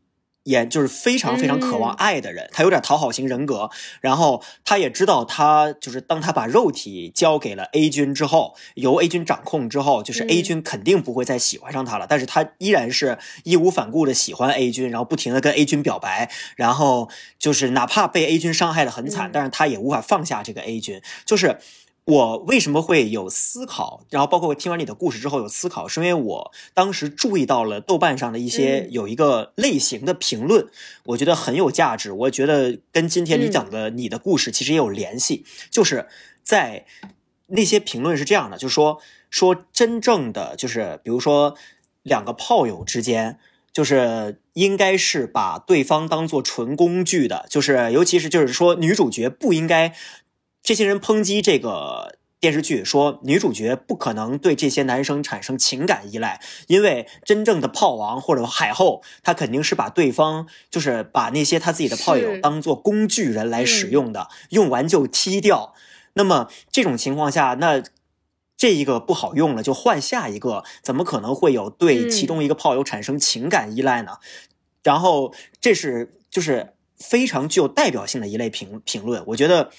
[0.47, 3.69] 也就是非常非常渴望爱的人，他有点讨好型人格。
[4.01, 12.07] 然后他也知道，他就是当他把肉体交给了 A 君之后，由 A 君掌控之后，就是 A 君肯定不会再喜欢上他了。
[12.09, 17.09] 但是他依然是义无反顾的喜欢 A 君，然后不停的跟 A 君表白，然后
[17.41, 21.59] 就是哪怕被 A 君伤害的很惨，但是他也无法放下这个 A 君，就是。
[22.07, 24.05] 我为什么会有思考？
[24.11, 30.69] 然后包括我听完你的故事之后有思考，是因为我当时注意到了豆瓣上的一些有一个类型的评论，
[31.07, 32.12] 我觉得很有价值。
[32.12, 36.07] 我觉得跟今天你讲的你的故事其实也有联系，就是
[36.45, 36.87] 在
[37.49, 41.57] 那些评论是这样的，就是说说真正的就是比如说
[42.05, 43.40] 两个炮友之间，
[43.73, 49.92] 就是应该是把对方当做纯工具的，就是尤其是就是说女主角不应该。
[50.66, 65.72] 这些人抨击这个电视剧，说女主角不可能对这些男生产生情感依赖，因为真正的炮王或者海后，他肯定是把对方，就是把那些他自己的炮友当做工具人来使用的，用完就踢掉。
[66.14, 67.81] 那么这种情况下，那
[68.57, 74.16] 这一个不好用了，就换下一个，怎么可能会有对其中一个炮友产生情感依赖呢？
[74.83, 79.70] 然后这是就是非常具有代表性的一类评评论，我觉得。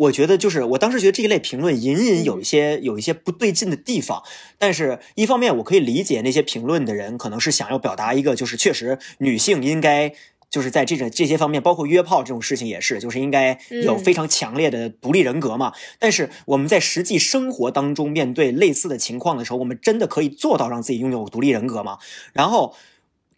[0.00, 4.22] 我觉得就是我当时觉得这一类评论隐隐有一些有一些不对劲的地方，
[4.56, 10.14] 但是一方面我可以理解那些评论的人可能是想要表达一个就是确实女性应该
[10.48, 15.74] 就是在这种这些方面，包括约炮这种事情也是，就是应该有非常强烈的独立人格嘛。
[15.98, 21.98] 但是我们在实际生活当中面对类似的情况的时候，我们真的可以做到让自己拥有独立人格吗？
[22.32, 22.74] 然后。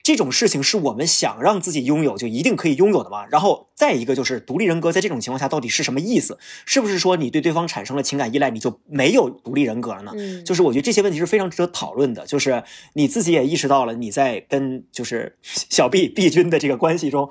[0.03, 3.25] 这种事情是我们想让自己拥有就一定可以拥有的吗？
[3.31, 6.39] 然后再一个就是独立人格在这种情况下到底是什么意思？
[6.67, 10.43] 是不是说你对对方产生了情感依赖，你就没有独立人格了呢？
[10.43, 12.27] 就是我觉得这些问题是非常值得讨论的。
[12.27, 17.31] 就是你自己也意识到了，你在跟就是小 B B 君的这个关系中，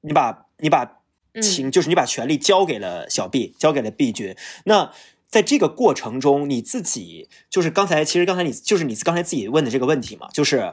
[0.00, 1.00] 你把你把
[1.42, 4.34] 情就是你把权力交给了小 B，交给了 B 君。
[4.64, 4.90] 那
[5.28, 10.72] 在这个过程中，你自己就是刚才其实刚才你就是你刚才自己问的这个问题嘛，就是。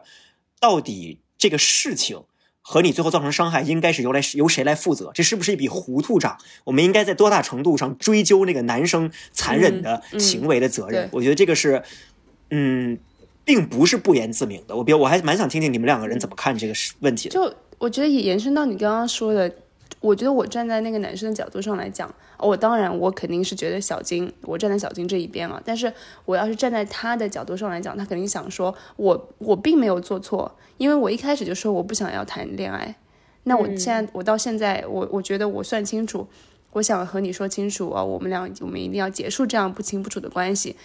[0.59, 2.23] 到底这个事情
[2.61, 5.11] 和你最后造成伤害，应该是由来由谁来负责？
[5.13, 6.37] 这是不是一笔糊涂账？
[6.65, 11.07] 我们应该在多大程度上追究那个男生残忍的行为的责任？
[11.11, 11.81] 我觉得这个是，
[12.49, 12.97] 嗯，
[13.45, 14.75] 并不是不言自明的。
[14.75, 17.33] 我比，我还蛮想听听你们两个人怎么看这个问题的。
[17.33, 19.53] 就我觉得也延伸到你刚刚说的。
[19.99, 25.61] 我觉得我站在那个男生的角度上来讲，我当然我肯定是觉得小金，我站在小金这一边了。
[25.65, 25.91] 但是
[26.25, 32.95] 我要是站在他的角度上来讲，他肯定想说，我我并没有做错，因为我一开始就说我不想要谈恋爱。
[33.43, 36.27] 那我现在我到现在，我我觉得我算清楚，
[36.73, 40.75] 我想和你说清楚啊，我们俩我们一定要结束这样不清不楚的关系。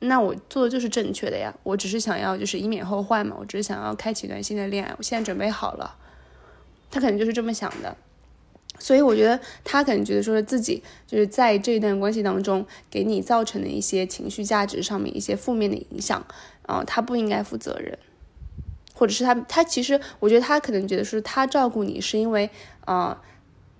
[0.00, 5.96] 那我做的就是正确的呀，我只是想要就是以免后患嘛，我只是想要开启一段新的恋爱，我现在准备好了。
[6.90, 7.96] 他肯定就是这么想的。
[8.82, 16.26] 所以我觉得他可能觉得说是自己就是在这一段关系当中给你造成的一些情绪价值上面一些负面的影响，
[16.62, 17.96] 啊，他不应该负责任，
[18.92, 22.50] 或者是他他其实我觉得他可能觉得说他照顾你是因为
[22.84, 23.16] 啊，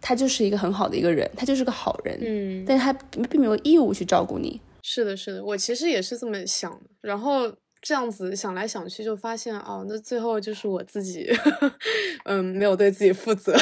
[0.01, 2.93] 他就是一个很好的一个人，他就是个好人，嗯，但是他
[3.29, 4.61] 并没有义务去照顾你。
[4.83, 7.53] 是的，是的，我其实也是这么想的，然后。
[7.83, 11.29] 这样子想来想去，就发现哦，那最后就是我自己，
[12.25, 13.55] 嗯，没有对自己负责，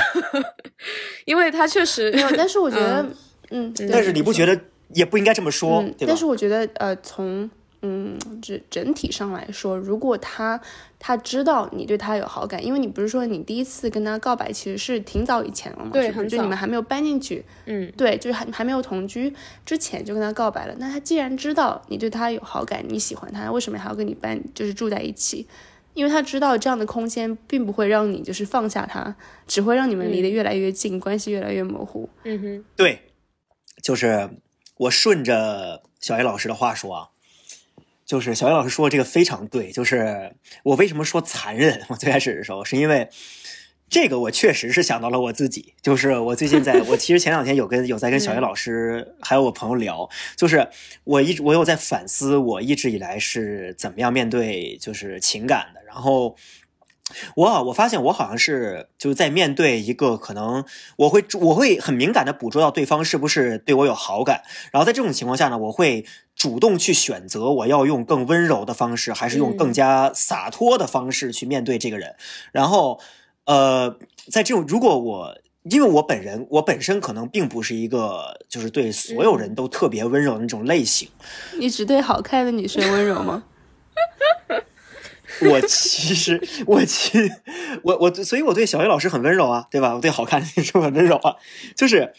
[1.24, 3.04] 因为他确实，但是我觉得，
[3.50, 4.60] 嗯，但是你不觉得
[4.94, 6.06] 也不应该这么说，对？
[6.06, 7.50] 但是我觉得，呃，从。
[7.82, 10.60] 嗯，整整体上来说，如果他
[10.98, 15.90] 他知道你对他有好感，因为你不是说你第一次跟他告白其实是挺早以前了嘛？
[15.92, 20.74] 对，就你们还没有搬进去，嗯，对，就是还还没有同居之前就跟他告白了。
[20.78, 25.46] 那他既然知道你对他有好感，你喜欢他，为什么还要跟你搬，就是住在一起？
[25.94, 29.16] 因为他知道这样的空间并不会让你就是放下他，
[29.46, 32.08] 只会让你们离得越来越近，关系越来越模糊。
[32.24, 33.00] 嗯哼，对，
[33.82, 34.28] 就是
[34.76, 37.08] 我顺着小 A 老师的话说啊。
[38.10, 41.80] 就是小叶老师说的这个非常对，就是我为什么说残忍？
[41.88, 43.08] 我最开始的时候是因为
[43.88, 45.74] 这个，我确实是想到了我自己。
[45.80, 50.68] 就是我最近在，我其实前两天有跟有在跟小叶老师还有我朋友聊，就是
[51.04, 56.34] 我一直我有在反思我一直以来是怎么样面对就是情感的，然后。
[57.36, 60.64] 我我发现我好像是就是在面对一个可能
[60.96, 64.42] 我会我会很敏感的捕捉到对方是不是对我有好感，
[64.72, 66.04] 然后在这种情况下呢，我会
[66.34, 72.16] 主动去选择我要用更温柔的方式，还是用更加洒脱的方式去面对这个人。
[72.52, 73.00] 然后，
[73.44, 73.98] 呃，
[74.30, 81.08] 在这种如果我因为我本人我本身可能并不是一个就是对所有人都特别温柔的那种类型，
[81.58, 83.44] 你只对好看的女生温柔吗？
[85.42, 87.18] 我其实，我其
[87.82, 89.94] 我我所以我对小 A 老师很温柔啊，对吧？
[89.94, 91.36] 我对好看的女生很温柔啊，
[91.76, 92.12] 就是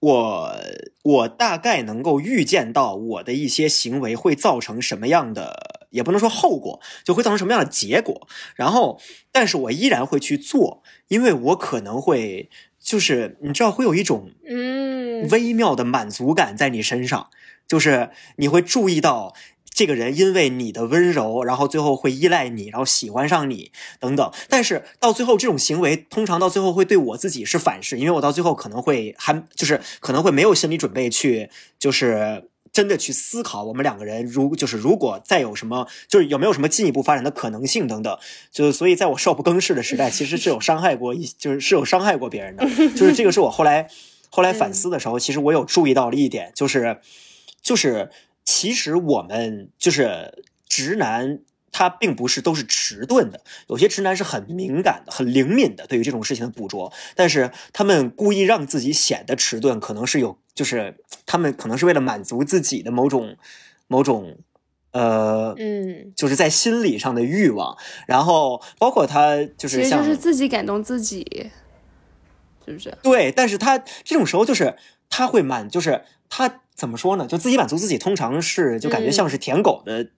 [0.00, 0.56] 我
[1.02, 8.28] 我大概能够预见到我的一些行为会造成什么样的，也不能说后果，就会造成什么样的结果。
[8.54, 9.00] 然后，
[9.32, 12.48] 但是我依然会去做，因为我可能会
[12.78, 17.28] 就是你知道会有一种嗯微妙的满足感在你身上，
[17.66, 19.34] 就是你会注意到
[19.72, 24.30] 这个人因为你的温柔，然后最后会依赖你，然后喜欢上你等等。
[24.48, 32.48] 但是到最后，这种行为通常到最后会对我自己是反噬，因为我到最后可能会还就是可能会没有心理准备去就是。
[32.72, 38.16] 真的去思考我们两个人如就是如果再有什么就是有没有什么进一步发展的可能性等等，
[38.52, 42.64] 就是所以在我少不更事的时代，其实是有伤害过一就是是有伤害过别人的，
[42.94, 43.90] 就是这个是我后来
[44.30, 47.00] 后来反思的时候，其实我有注意到了一点，就是
[47.60, 48.08] 就是
[48.50, 51.38] 其实我们就是直男。
[51.72, 56.92] 他并不是都是迟钝的，有些直男是很敏感的、很灵敏的，对于这种事情的捕捉。
[57.14, 60.96] 但是他们故意让自己显得迟钝，可能是有，就是
[61.26, 63.36] 他们可能是为了满足自己的某种、
[63.86, 64.38] 某种，
[64.90, 67.78] 呃，嗯就是在心理上的欲望。
[68.08, 71.52] 然后包括他就其实就是自己感动自己，
[72.66, 72.98] 是不是？
[73.00, 74.76] 对，但是他这种时候就是
[75.10, 77.26] 他会满，就是他怎么说呢？
[77.26, 80.08] 就自己满足自己，通常是就感觉像是舔狗的。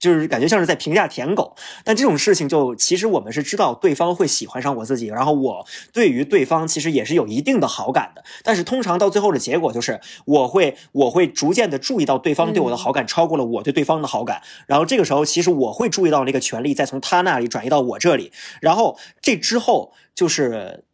[0.00, 18.30] 就是感觉像是在评价舔狗，但这种事情就其实我们是知道对方会喜欢上我自己，然后我对于对方其实也是有一定的好感的，但是通常到最后的结果就是我会我会逐渐的注意到对方对我的好感超过了我对对方的好感，然后这个时候其实我会注意到那个权利再从他那里转移到我这里，
[18.60, 20.84] 然后这之后就是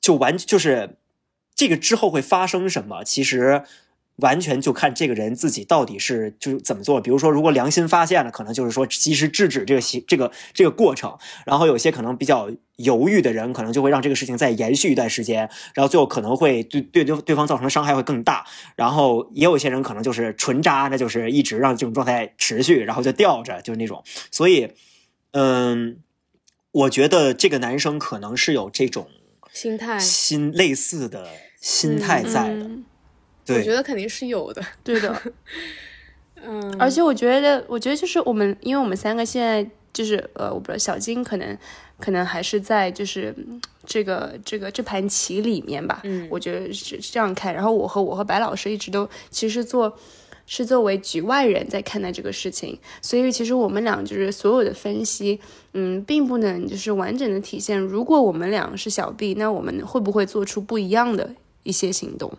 [0.00, 0.96] 就完就是
[1.56, 3.64] 这个之后会发生什么，其实。
[4.20, 6.98] 完全就看这个人自己到底是就怎么做。
[7.02, 11.18] 比如说，如果良心发现了，可能就是说及时制止这个行这个这个过程。
[11.44, 18.46] 然后有些可能比较犹豫的人，可能就会让这个事情再延续一段时间，然后最后可能会对对对对方造成的伤害会更大。
[18.74, 24.02] 然后也有一些人可能就是纯渣，那就是一直让这种状态持续，然后就吊着，就是那种。
[24.30, 24.70] 所以，
[25.32, 25.98] 嗯，
[26.72, 29.10] 我觉得这个男生可能是有这种
[29.56, 31.26] 心态，心类似的
[31.60, 32.64] 心态在的。
[32.64, 32.84] 嗯。
[33.44, 34.60] 对，我觉得肯定是有的。
[34.84, 35.22] 对的，
[36.42, 41.56] 嗯，而且我觉得，我觉得就是我们，因为我们三个现在就是呃，我不知道小金可能
[41.98, 46.26] 可能还是在就是嗯这个这个这盘棋里面吧，嗯。
[46.28, 47.54] 我觉得是是这样看。
[47.54, 49.96] 然后我和我和白老师一直都其实做
[50.46, 55.40] 是作为局外人在看待这个事情，所以其实我们俩就是所有的分析，
[55.74, 61.34] 嗯，并不能就是完整的体现，如果我们俩是小 B，那我们会不会做出不一样的
[61.64, 62.32] 一些行动？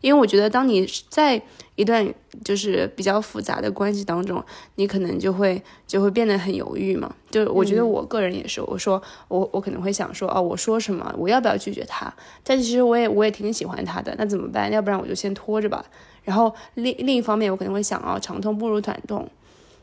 [0.00, 1.40] 因为我觉得，当你在
[1.76, 2.12] 一段
[2.44, 4.44] 就是比较复杂的关系当中，
[4.74, 7.14] 你可能就会就会变得很犹豫嘛。
[7.30, 12.12] 就我觉得我个人也是，我说我我可能会想说，哦，我说什么，我要不要拒绝他？
[12.42, 14.70] 但其实我也我也挺喜欢他的，那怎么办？
[14.72, 15.84] 要不然我就先拖着吧。
[16.24, 19.28] 然后另另一方面，我可能会想啊，长痛不如短痛，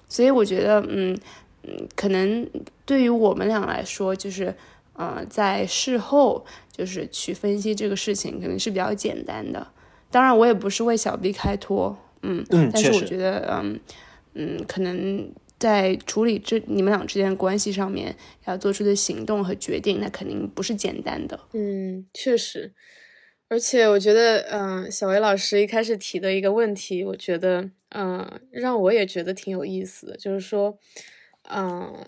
[0.08, 1.18] 所以我觉得，嗯
[1.64, 2.50] 嗯，可能
[2.86, 4.54] 对于我们俩来说，就是
[4.94, 9.68] 呃，在事后就是去分析这个事情，可能是比较简单的。
[10.12, 13.80] 当然，我也不是为小 B 开脱，嗯，嗯，但是，我觉得，嗯
[14.34, 18.16] 嗯，可能在处理这你们俩之间的关系上面，
[18.46, 21.40] 要做出的行动和决定，那肯定不是简单的。
[21.54, 22.74] 嗯，确实，
[23.50, 30.78] 而且我觉得，嗯、小维老师一开始提的一个问题，我觉得，嗯、让我也觉得挺有意思的，就是说，
[31.50, 32.06] 嗯、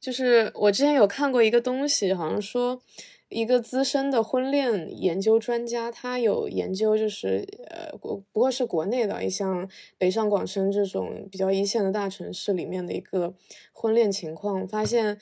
[0.00, 2.80] 就是我之前有看过一个东西，好像说
[3.28, 9.68] 一个资深的婚恋研究专家，他有研究，就是呃国不过是国内的，也像
[9.98, 13.34] 北上广深这种比较一线的大城市里面的一个
[13.72, 15.18] 婚恋情况，发现，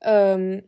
[0.00, 0.64] 嗯、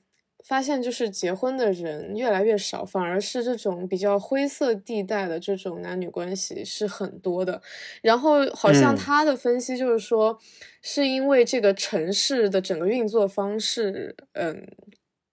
[0.49, 7.61] 发现就是结婚的人越来越少，反而是这种比较灰色地带的这种男女关系是很多的。
[8.01, 10.39] 然后好像嗯他的分析就是说，
[10.81, 14.67] 是因为这个城市的整个运作方式，嗯，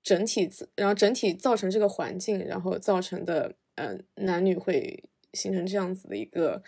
[0.03, 5.01] 整体然后整体造成这个环境，然后造成的，嗯，男女会
[5.31, 6.61] 形成这样子的一个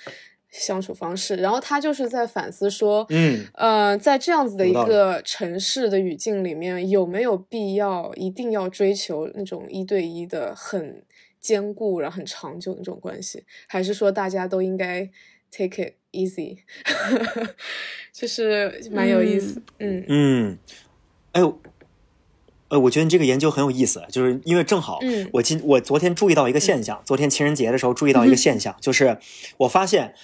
[0.50, 1.36] 相处方式。
[1.36, 3.46] 然后他就是在反思说，嗯。
[3.54, 11.04] 呃，在这样子的一个城市的语境里面，有没有必要一定要追求那种一对一的很
[11.40, 15.10] 坚固然后很长久的那种关系，还是说大家都应该
[15.52, 16.58] take it easy？
[18.12, 20.58] 就是蛮有意思，嗯嗯，
[21.34, 21.62] 哎呦，
[22.70, 25.30] 呃，我觉得你这个研究很有意思，就是因为正好嗯。
[25.34, 29.20] 我今我昨天注意到一个现象，昨天情人节的时候注意到一个 现象，就是
[29.58, 30.16] 我发现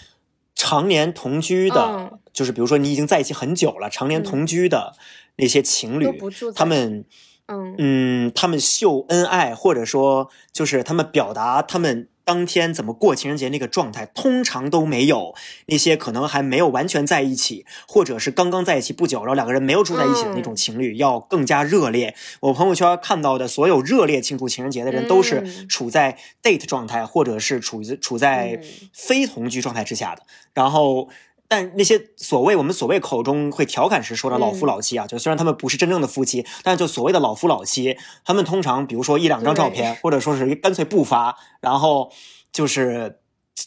[0.56, 2.20] 常年同居的，嗯。
[2.32, 4.24] 就是比如说你已经在一起很久了，常年嗯。
[4.24, 4.96] 同居的
[5.38, 6.08] 那些情侣，
[6.56, 7.06] 他们。
[7.48, 7.76] 嗯。
[7.78, 15.34] 嗯，他们秀恩爱，或者说就是他们表达他们当天怎么过情人节那个状态，通常都没有
[15.68, 22.16] 那些可能还没有完全在一起，或者是刚刚在一起不久，然后两个人没有住在一起的那种情侣要更加热烈。
[22.40, 30.24] 我朋友圈看到的所有热烈庆祝情人节的人，都是嗯处在 date 状态，或者是处于处在嗯非同居状态之下的。
[30.54, 31.10] 然后，
[31.54, 42.12] 但那些所谓我们所谓口中会调侃时说的老夫嗯老妻啊，就虽然他们不是真正的夫妻，但是就所谓的老夫老妻，他们通常比如说一两张照片，或者说是干脆不发，然后
[42.52, 43.20] 就是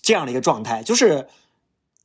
[0.02, 1.28] 这样的一个状态，就是。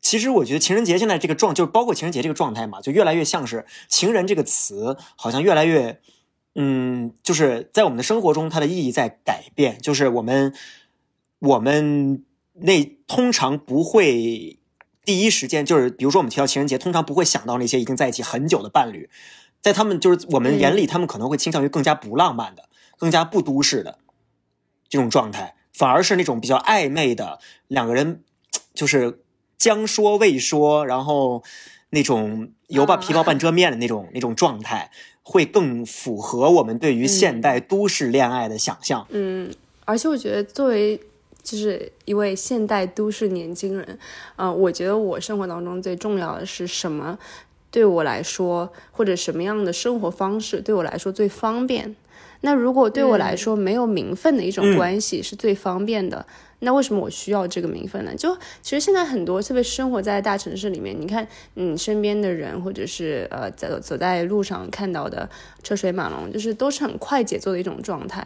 [0.03, 6.01] 其实我觉得情人节现在这个状，就是包括情人节这个状态嘛，就越来越像是“情人”这个词，好像越来越，
[6.55, 9.77] 嗯，就是在我们的生活中，它的意义在改变。
[9.79, 10.55] 就是我们，
[11.38, 14.57] 我们那通常不会
[15.04, 19.10] 第一时间，就是比如说我们提到情人节，通常不会想到那些已经在一起很久的伴侣，
[19.62, 23.97] 在他们就是我们眼里，他们可能会倾向于更加不浪漫的、更加不都市的
[24.88, 28.22] 这种状态，反而是那种比较暧昧的两个人，
[28.74, 29.22] 就是
[29.58, 31.43] 将说未说，然后
[31.89, 34.91] 那种犹把皮包半遮面的那种、那种状态，
[35.24, 39.08] 会更符合我们对于现代都市恋爱的想象。
[39.10, 39.52] 嗯，
[39.86, 40.99] 而且我觉得作为
[41.43, 43.99] 就是一位现代都市年轻人，
[44.35, 47.17] 呃、我觉得我生活当中最重要的是什么？
[47.69, 51.95] 对我来说，或者什么样的生活方式对我来说最方便？
[52.41, 56.25] 那如果对我来说没有名分的一种嗯关系是最方便的，
[56.59, 58.13] 那为什么我需要这个名分呢？
[58.15, 65.29] 就其实现在很多，特别是生活在大城市里面，你看你身边的人，或者是呃走走在路上看到的
[65.63, 68.25] 车水马龙，就是都是很快节奏的一种状态。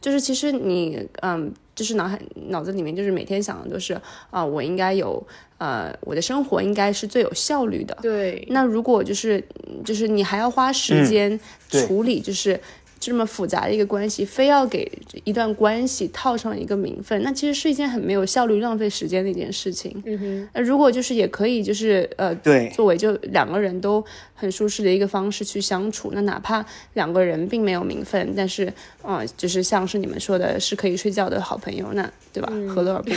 [0.00, 5.24] 就是其实你嗯，就是脑海脑子里面就是每天想的都是啊、我应该有
[5.58, 7.96] 呃，我的生活应该是最有效率的。
[8.00, 9.42] 对，那如果就是
[9.84, 11.38] 就是你还要花时间
[11.68, 12.58] 处理，就是
[13.00, 14.86] 这么复杂的一个关系，非要给
[15.24, 19.90] 一段关系套上一个名分，那其实是一件很没有效率、浪费时间的一件事情。
[20.04, 28.70] 嗯哼，那如果就是也可以，就是呃，对，作为就两个人都很舒适的一个方式去相处，那哪怕两个人并没有名分，但是
[29.00, 32.52] 呃，就是像是你们说的，是可以睡觉的好朋友，那对吧？
[32.68, 33.16] 何乐而不为？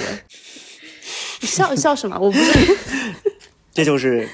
[1.42, 2.18] 你 笑笑什么？
[2.18, 2.78] 我不是
[3.74, 4.30] 这就是。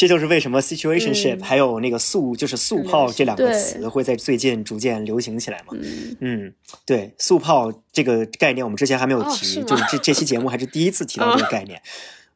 [0.00, 5.76] 这就是为什么 situationship、还有那个速就是速泡这两个词会在最近逐渐流行起来嘛？
[6.20, 6.54] 嗯，
[6.86, 11.82] 对，速泡这个概念我们之前还没有提，就是这这期节目还是第一次提到这个概念。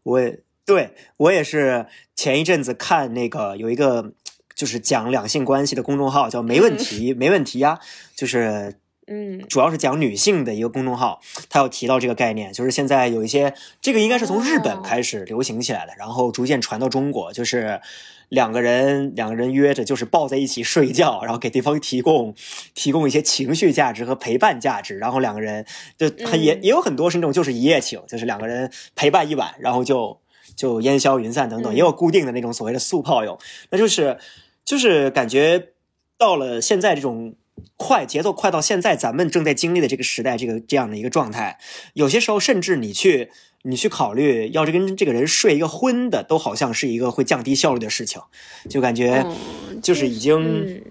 [0.03, 4.13] 我也对我也是前一阵子看那个有一个
[4.55, 7.81] 就是讲两性关系的公众号叫没问题、没问题呀，
[8.15, 8.75] 就是
[9.07, 9.45] 嗯。
[9.49, 14.83] 主要是讲女性的一个公众号，它有提到这个概念，就是现在有一些这个应该是从日本哦。
[14.85, 17.81] 开始流行起来的，然后逐渐传到中国，就是
[18.29, 22.35] 两个人两个人约着就是抱在一起睡觉，然后给对方提供
[22.75, 25.65] 提供一些情绪价值和陪伴价值，然后两个人
[25.97, 26.63] 就很也、嗯。
[26.63, 30.19] 也有很多是那种就是一夜情，就是两个人陪伴一晚，然后就
[30.57, 33.39] 就烟消云散等等，嗯也有固定的那种所谓的速泡友，
[33.71, 34.19] 那就是
[34.65, 35.69] 就是感觉
[36.17, 37.35] 到了现在这种
[37.77, 41.59] 快节奏快到现在咱们正在经历的这个时代，这个这样的一个状态，
[41.93, 43.31] 有些时候甚至你去
[43.63, 48.21] 你去考虑要是跟这个人睡一个婚的，都好像是一个会降低效率的事情，
[48.69, 49.25] 就感觉
[49.71, 50.83] 嗯就是已经、嗯，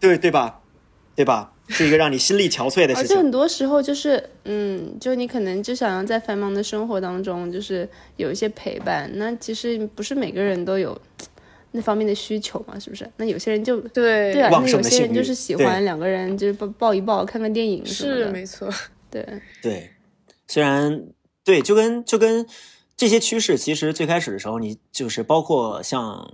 [0.00, 0.60] 对对吧，
[1.14, 3.02] 对吧，是一个让你心力憔悴的事情。
[3.02, 9.10] 而且很多时候就是，嗯，就你可能就想要在繁忙的生活当中，就是有一些陪伴。
[9.14, 11.00] 那其实不是每个人都有
[11.72, 13.10] 那方面的需求嘛，是不是？
[13.16, 18.26] 那有些人就对对啊，那有些人就是喜欢两个人就是抱抱一抱，看看电影什么的。
[18.26, 18.68] 是没错，
[19.10, 19.26] 对，
[19.60, 19.90] 对，
[20.46, 21.06] 虽然
[21.44, 22.46] 对，就跟就跟
[22.96, 26.32] 这些趋势，其实最开始的时候，你就是包括像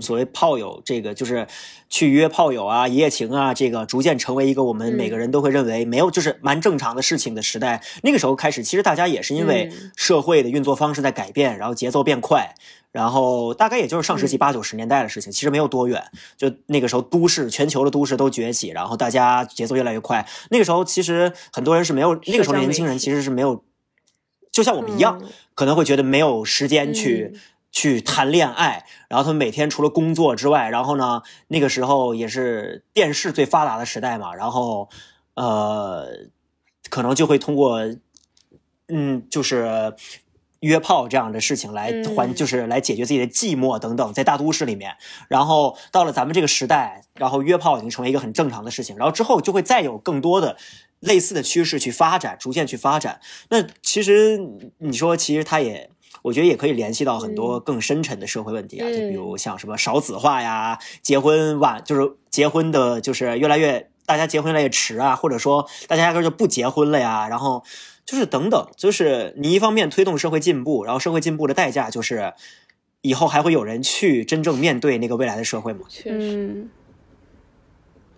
[0.00, 1.46] 所谓炮友这个，就是
[1.88, 7.82] 去约炮友啊、一夜情啊，这个逐渐成为一个我们每个人都会认为没有就是蛮正常的事情的时代。
[8.02, 12.54] 那个时候开始，其实大家也是因为嗯社会的运作方式在改变，然后节奏变快。
[12.92, 16.02] 然后大概也就是上世纪嗯八九十年代的事情，其实没有多远。
[16.38, 20.26] 就那个时候，都市全球的都市都崛起，然后大家节奏越来越快。
[20.50, 23.62] 那个时候，其实很多人是没有，那个时候的年轻人其实是没有，
[24.50, 27.40] 就像我们一样，嗯可能会觉得没有时间去、嗯
[27.76, 28.86] 去谈恋爱。
[29.10, 34.88] 然后他们每天除了工作之外，然后呢，那个时候也是电视最发达的时代嘛，然后
[35.34, 36.06] 呃，
[36.88, 37.80] 可能就会通过
[38.88, 39.94] 嗯，就是。
[40.60, 44.96] 约炮这样的事情来嗯还，就是来解决自己的寂寞等等，在大都市里面，
[45.28, 50.56] 然后到了咱们这个时代，然后约炮已经成为一个很正常的事情，然后之后就会再有更多的
[50.98, 53.20] 类似的趋势去发展，逐渐去发展。
[53.50, 54.40] 那其实
[54.78, 55.90] 你说，其实它也
[56.26, 67.62] 我觉得也可以联系到很多更深沉的社会问题啊，就比如像什么少子化呀，结婚晚就是结婚的，就是越来越大家结婚越来越迟啊，或者说大家压根就不结婚了呀，然后
[68.04, 72.32] 就是等等，就是你一方面推动社会进步，然后社会进步的代价就是
[73.02, 75.82] 以后还会有人去真正面对那个未来的社会吗？
[75.88, 76.68] 确实，嗯，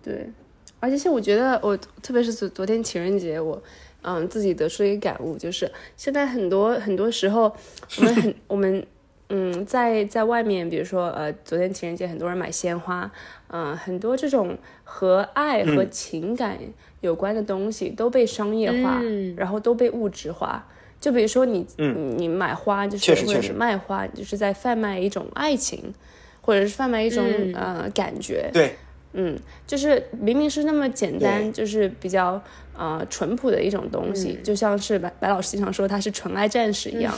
[0.01, 0.31] 对，
[0.79, 3.61] 而且像我觉得我特别是昨昨天情人节，我
[4.01, 7.53] 嗯自己得出一个感悟，就是现在很多很多时候
[7.97, 8.85] 我们很我们
[9.29, 13.11] 嗯在在外面，比如说呃昨天情人节很多人买鲜花，
[13.49, 16.57] 嗯、很多这种和爱和情感
[17.01, 19.35] 有关的东西都被商业化，嗯。
[19.37, 20.67] 然后都被物质化。
[20.99, 22.15] 就比如说你，嗯。
[22.17, 25.93] 你买花就是或者是卖花，就是在贩卖一种爱情，
[26.41, 27.53] 或者是贩卖一种、嗯。
[27.53, 28.49] 呃感觉。
[28.51, 28.75] 对，
[29.13, 32.41] 嗯，就是明明是那么简单，就是比较
[32.77, 34.43] 呃淳朴的一种东西，嗯。
[34.43, 37.13] 就像是白白老师经常说他是纯爱战士一样。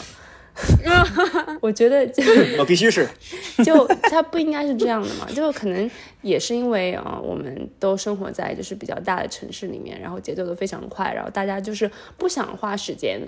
[1.62, 2.22] 我觉得就
[2.60, 3.08] 我必须是，
[3.64, 5.90] 就他不应该是这样的嘛，就可能
[6.22, 13.22] 也是因为啊、呃我们都生活在就是比较大的城市里面，然后节奏都非常快，然后大家就是不想花时间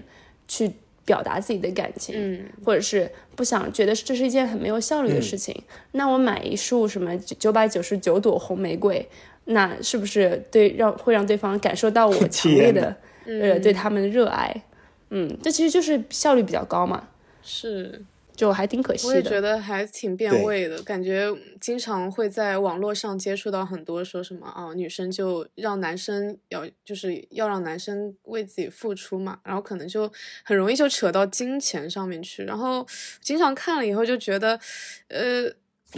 [0.50, 0.70] 去
[1.06, 5.56] 表达自己的感情，嗯，或者是不想觉得这是一件很没有效率的事情。
[5.92, 9.08] 那我买一束什么九百九十九朵红玫瑰，
[9.46, 12.96] 那是不是对让会让对方感受到我强烈的
[13.26, 14.64] 呃对他们的热爱？
[15.10, 17.08] 嗯，这其实就是效率比较高嘛，
[17.44, 18.02] 是。
[18.36, 19.40] 就还挺可惜我也觉。
[19.40, 21.28] 得还挺变味的，感觉
[21.60, 30.12] 经常会在网络上接触到很多说什么啊，女生就让男生要就是要让男生为自己付出嘛，然后可能就
[30.44, 32.86] 很容易就扯到金钱上面去，然后
[33.22, 34.60] 经常看了以后就觉得，
[35.08, 35.52] 呃。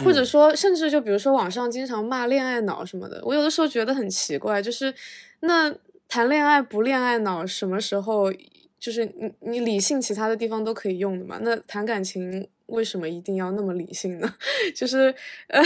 [0.04, 4.94] 或者说，甚至就比如说网上经常骂恋爱脑什么的，我有的时候觉得很奇怪，就是
[5.40, 5.74] 那
[6.10, 8.30] 谈恋爱不恋爱脑，什么时候
[8.86, 11.40] 就是你你理性其他的地方都可以用的嘛？
[11.42, 14.32] 那谈感情为什么一定要那么理性呢？
[14.76, 15.12] 就是
[15.48, 15.64] 呃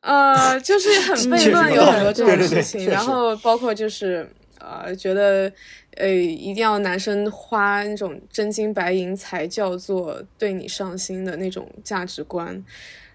[0.00, 2.88] 呃，就是很悖论，有很多这种事情。
[2.88, 4.26] 然后包括就是
[4.58, 5.52] 呃，觉得
[5.98, 12.64] 呃一定要男生花那种真金白银才叫做对你上心的那种价值观。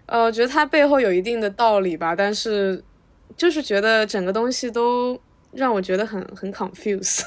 [0.06, 2.84] 呃，我觉得它背后有一定的道理吧，但是
[3.36, 5.20] 就是觉得整个东西都
[5.52, 7.22] 让我觉得很很 confuse，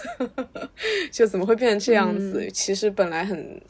[1.10, 2.48] 就怎么会变成这样子？
[2.52, 3.60] 其实本来很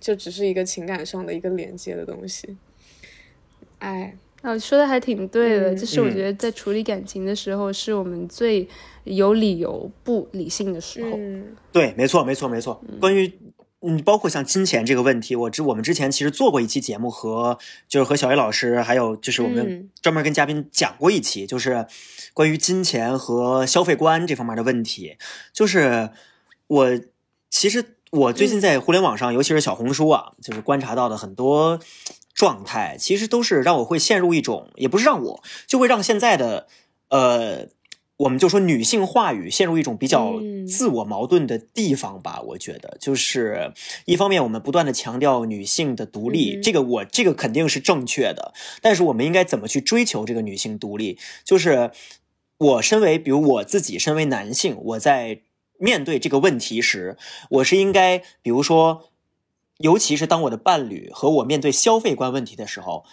[0.00, 2.56] 就只是一个情感上的一个连接的东西。
[3.78, 8.68] 哎，啊，说的还挺对的，嗯就是我嗯觉得在处理感情的时候，是我们最
[9.04, 11.10] 有理由不理性的时候。
[11.16, 12.80] 嗯对，没错，没错，没错。
[13.00, 13.32] 关于
[13.84, 17.58] 嗯，包括像金钱这个问题，我之我们之前其实做过一期节目和，
[17.88, 21.86] 就是和小叶老师，还有就是我们嗯专门跟嘉宾讲过一期，就是
[22.32, 25.16] 关于金钱和消费观这方面的问题。
[25.52, 26.10] 就是
[26.68, 27.00] 我
[27.50, 31.80] 其实我最近在互联网上，尤其是小红书啊，就是观察到的很多
[32.34, 36.68] 状态，其实都是让我会陷入一种，也不是让我，就会让现在的
[37.08, 37.68] 呃。
[38.22, 40.66] 我们就说女性话语陷入一种比较嗯。
[40.66, 42.96] 自我矛盾的地方吧，我觉得。
[43.00, 43.72] 就是
[44.04, 51.18] 一方面我们不断的强调女性的独立，嗯这个我这个肯定是正确的，但是我们应该怎么去追求这个女性独立？
[51.44, 51.90] 就是
[52.58, 55.40] 我身为，比如我自己身为男性，我在
[55.78, 57.16] 面对这个问题时，
[57.50, 59.10] 我是应该，比如说，
[59.78, 63.04] 尤其是当我的伴侣和我面对消费观问题的时候，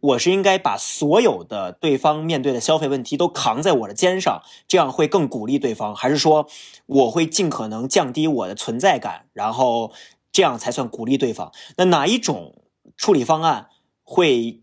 [0.00, 6.48] 我是应该把所有的对方面对的消费问题都扛在我的肩上，这样会更鼓励对方，还是说
[6.86, 9.92] 我会尽可能降低我的存在感，然后
[10.30, 11.52] 这样才算鼓励对方？
[11.76, 12.62] 那哪一种
[12.96, 13.68] 处理方案
[14.02, 14.60] 会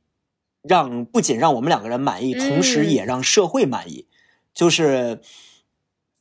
[0.62, 4.08] 让不仅让我们两个人满意，同时嗯也让社会满意？
[4.54, 5.20] 就是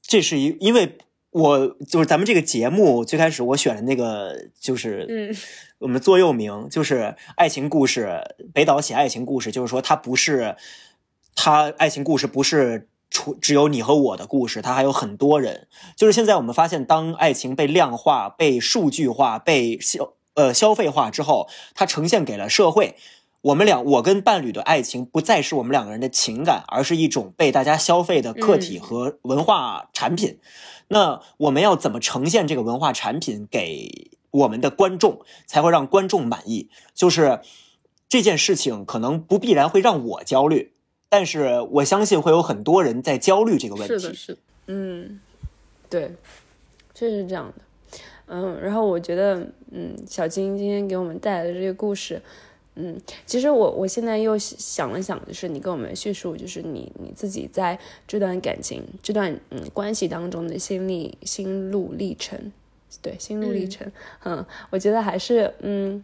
[0.01, 0.99] 这是一，因为
[1.31, 5.37] 我就是咱们这个节目最开始我选的那个就是嗯
[5.83, 10.57] 我们座右铭就是爱情故事，北岛写爱情故事，就是说它不是，
[11.35, 15.67] 它爱情故事不是除只有你和我的故事，它还有很多人。
[15.97, 22.95] 就是现在我们发现，当爱情被量化、被数据化、被消呃消费化之后，它呈现给了社会。
[23.41, 30.39] 我们俩，我跟伴侣的爱情不再是我们两个人的情感，而是一种被大家消费的客体嗯和文化产品。
[30.87, 36.69] 那我们要怎么呈现这个文化产品给我们的观众，才会让观众满意？
[36.93, 37.41] 就是
[38.09, 40.73] 这件事情可能不必然会让我焦虑，
[41.09, 43.99] 但是我相信会有很多人在焦虑这个问题。
[43.99, 45.21] 是的，是的，嗯，
[45.89, 46.13] 对，
[46.95, 47.95] 确实是这样的。
[48.27, 52.23] 嗯，然后我觉得，嗯，小金今天给我们带来的这个故事，
[52.77, 57.79] 嗯，其实我我现在又想了想，就是你跟我们叙述，就是你你自己在
[58.09, 62.53] 这段感情、这段嗯关系当中的心历心路历程、
[63.01, 63.91] 对，心路历程，
[64.25, 66.03] 嗯，我觉得还是，嗯，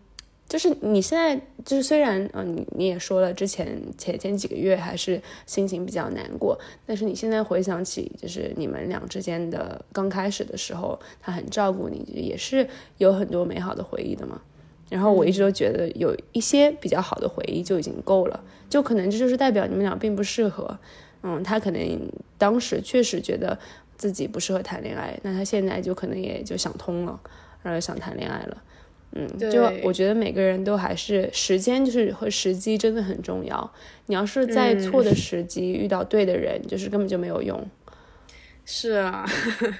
[0.48, 12.66] 就是你现在就是虽然，嗯，你你也说了，之前前前几个月还是心情比较难过，但是你现在回想起，就是你们俩之间的刚开始的时候，他很照顾你，也是
[12.96, 14.40] 有很多美好的回忆的嘛。
[14.88, 20.78] 然后我一直都觉得有一些比较好的回忆就已经够了，就可能这就是代表你们俩并不适合。
[21.22, 23.58] 嗯，他可能当时确实觉得
[23.98, 27.20] 自己不适合谈恋爱，那他现在就可能也就想通了，
[27.62, 28.62] 然后想谈恋爱了。
[29.12, 33.72] 嗯，就我觉得每个人都还是时间就是和时机真的很重要。
[34.06, 37.68] 你要是在错的时机遇到对的人，就是根本就没有用。
[38.64, 39.26] 是啊，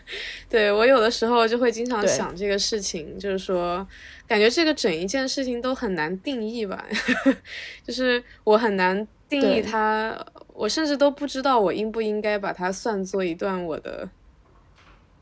[0.49, 3.87] 对我有的时候就会经常想这个事情，就是说，
[4.27, 6.87] 感觉这个整一件事情都很难定义吧，
[7.87, 10.19] 就是我很难定义它。
[10.59, 14.09] 我甚至都不知道我应不应该把它算作一段我的，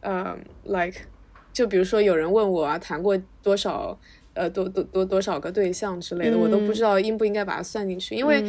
[0.01, 0.35] 呃
[0.65, 1.01] ，like，
[1.53, 3.99] 就比如说有人问我啊，谈过多少，
[4.33, 8.15] 呃，多多多多少个对象之类的，我都不知道应不应该把它算进去。
[8.15, 8.43] 因为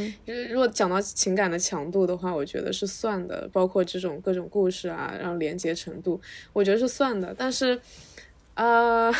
[0.49, 6.21] 如果讲到情感的强度的话，我觉得是算的，包括这种各种故事啊，然后连接程度，
[6.53, 7.35] 我觉得是算的。
[7.37, 7.77] 但是，
[8.53, 9.11] 呃，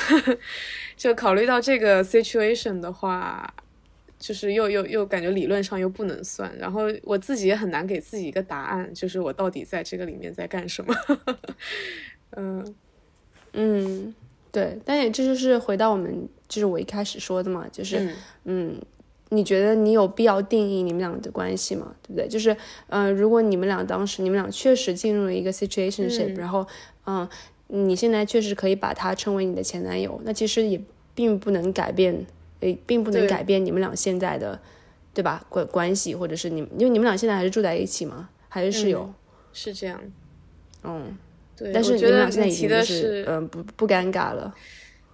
[0.96, 3.54] 就考虑到这个 situation 的话。
[4.20, 10.96] 就是又又又感觉理论上又不能算，然后我自己也很难给自己一个答案，就是我到底在这个里面在干什么？
[12.36, 12.76] 嗯
[13.54, 14.14] 嗯，
[14.52, 18.10] 对，但也这就是回到我们就是我一开始说的嘛，就是
[18.46, 18.76] 嗯，
[19.30, 21.96] 你觉得你有必要定义你们俩的关系吗？
[22.02, 22.28] 对不对？
[22.28, 22.56] 就是
[22.88, 26.66] 嗯，如果你们俩当时你们俩确实进入了一个 situationship，然后
[27.06, 27.28] 嗯，
[27.68, 30.82] 你现在确实可以把他称为你的前男友，那其实也
[31.14, 32.26] 并不能改变。
[32.62, 34.60] 诶，并不能改变你们俩现在的，
[35.14, 35.46] 对吧？
[35.50, 38.30] 关关系，或者是你，因为你们俩现在还是住在一起吗？
[38.50, 39.14] 还是室友？
[39.54, 40.02] 是这样。
[40.84, 41.18] 嗯，
[41.56, 41.72] 对。
[41.72, 44.54] 但是你们俩现在已经是，嗯，不不尴尬了。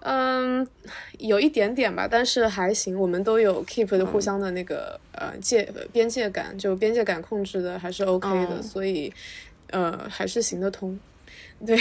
[0.00, 0.66] 嗯，
[1.18, 2.98] 有一点点吧，但是还行。
[2.98, 9.10] 我们都有 keep 的互相的那个呃界边界感，就边界感控制的还是 OK 的，所以
[9.70, 10.98] 呃还是行得通。
[11.66, 11.76] 对，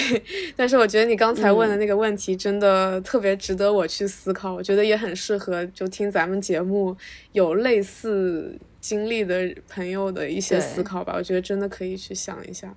[0.56, 6.96] 但是我觉得你刚才问的那个问题真的特别值得我去思考，我觉得也很适合就听咱们节目
[7.32, 12.76] 有类似经历的朋友的一些思考吧，我觉得真的可以去想一下。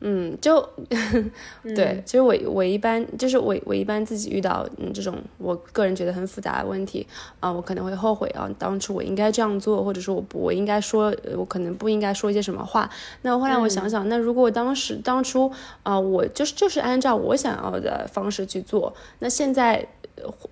[0.00, 0.60] 嗯，就
[1.74, 7.06] 对，其实我我一般就是我我一般自己遇到嗯这种我个人觉得很复杂的问题
[7.40, 12.88] 啊，我可能会后悔啊，当初我应该这样做，或者说我不我应该说，我可能不应该说一些什么话。
[13.22, 15.50] 那后来我想想，那如果当时当初
[15.82, 19.86] 啊，我就是就是按照我想要的方式去做，那现在。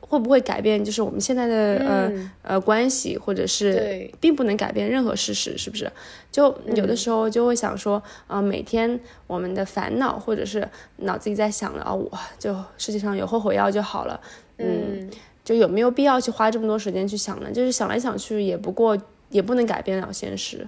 [0.01, 0.85] 会不会改变？
[0.85, 1.55] 就是我们现在的
[1.85, 5.91] 呃呃关系，或者是并不能改变任何事实，是不是？
[6.31, 14.21] 就有的时候就会想说，啊，每天我们的烦恼，或者是脑子里在想的啊，我就世界上有后悔药就好了，
[14.59, 15.11] 嗯，
[15.45, 17.51] 就有没有必要去花这么多时间去想呢？
[17.51, 18.97] 就是想来想去，也不过
[19.31, 20.67] 也不能改变了现实。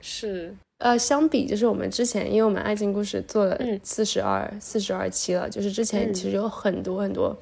[0.00, 7.34] 是，呃，相比就是我们之前，因为我们爱情故事做了四十二四十二期了，就是之前其实有很多很多。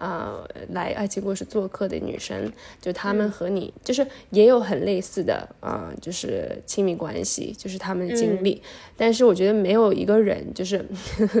[0.00, 8.62] 啊，来爱情故事做客的女生，就她们和你就是也有很类似的啊，就是亲密关系，就是她们的经历。
[8.96, 10.82] 但是我觉得没有一个人就是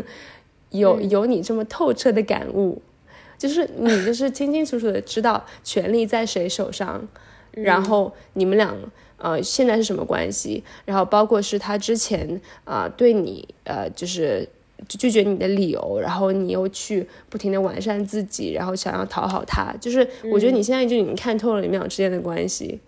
[0.68, 2.82] 有有你这么透彻的感悟，
[3.38, 7.08] 就是你就是清清楚楚的知道权力在谁手上，
[7.52, 8.76] 然后你们俩
[9.16, 14.46] 呃现在是什么关系，然后包括是他之前啊对你呃就是。
[14.88, 22.80] 拒绝你的理由，然后你又去不停的完善自己，然后想要讨好他，就是我觉得你现在就已经看透了你们俩之间的关系。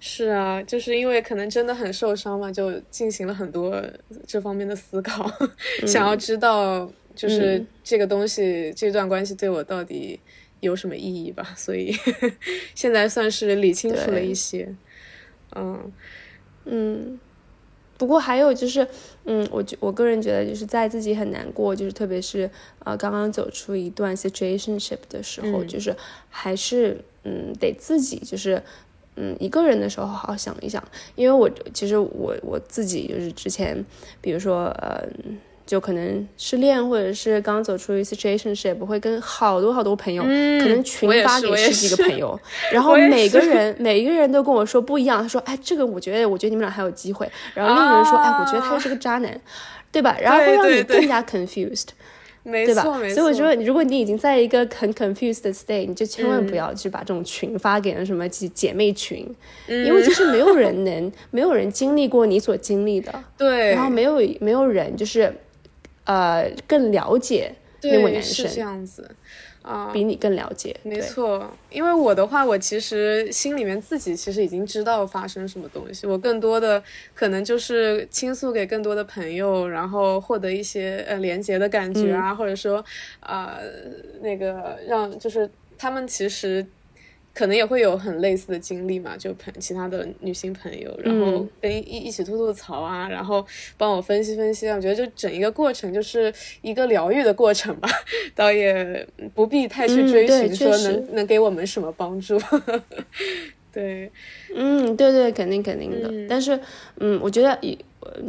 [0.00, 3.80] 是啊，就是因为可能真的很受伤嘛，就进行了很多
[4.26, 5.30] 这方面的思考，
[5.86, 10.18] 想要知道就是这个东西，这段关系对我到底
[10.58, 11.94] 有什么意义吧，所以
[12.74, 14.74] 现在算是理清楚了一些。
[15.54, 15.92] 嗯
[16.64, 17.20] 嗯。
[18.02, 18.84] 不过还有就是，
[19.26, 22.50] 嗯，我觉我个人觉得，就是在自己很难过，就是特别是
[22.80, 25.94] 呃刚刚走出一段 situationship 的时候，就是
[26.28, 28.60] 还是嗯得自己就是
[29.14, 30.82] 嗯一个人的时候好好想一想，
[31.14, 33.84] 因为我其实我我自己就是之前，
[34.20, 35.06] 比如说呃。
[35.72, 42.38] 就可能失恋，或者是刚走出 situationship，会跟好多好多朋友，可能群发给十几个朋友，
[42.70, 45.22] 然后每个人每一个人都跟我说不一样。
[45.22, 49.40] 他说：“哎，这个我觉得，我觉得你们俩还有机会。”然后另一个人说：“哎，我觉得他是个渣男，
[49.90, 51.86] 对吧？”然后会让你更加 confused，
[52.44, 52.82] 对吧？
[53.14, 59.26] 所以我觉得，如果你已经在一个很 confused 的 state，你就千万不要去把这种群发给了什么姐姐妹群，
[59.68, 65.34] 因为就是没有人能，没有人经历过你所经历的， 对，然后没有没有人就是。
[66.04, 69.14] 呃更了解那位男生，是这样子。
[69.62, 71.48] 啊，比你更了解，没错。
[71.70, 76.82] 因为我的话，我其实心里面自己其实已经知道发生什么东西，我更多的
[77.14, 82.84] 可能就是倾诉给更多的朋友，然后获得一些呃连接的感觉啊，或者说
[83.20, 83.56] 啊
[84.20, 85.48] 那个让就是
[85.78, 86.66] 他们其实。
[87.34, 93.44] 可能也会有很类似的经历嘛，就朋其他的女性朋友，然后跟一一起吐吐槽啊，然后
[93.78, 97.88] 帮我分析分析啊，我觉得就整一个过程就是一个疗愈的过程吧，
[98.34, 102.38] 倒也不必太去追寻说能能给我们什么帮助。
[103.72, 104.12] 对，
[104.54, 106.26] 嗯，对对，肯定肯定的。
[106.28, 106.60] 但是，
[106.98, 107.58] 嗯，我觉得，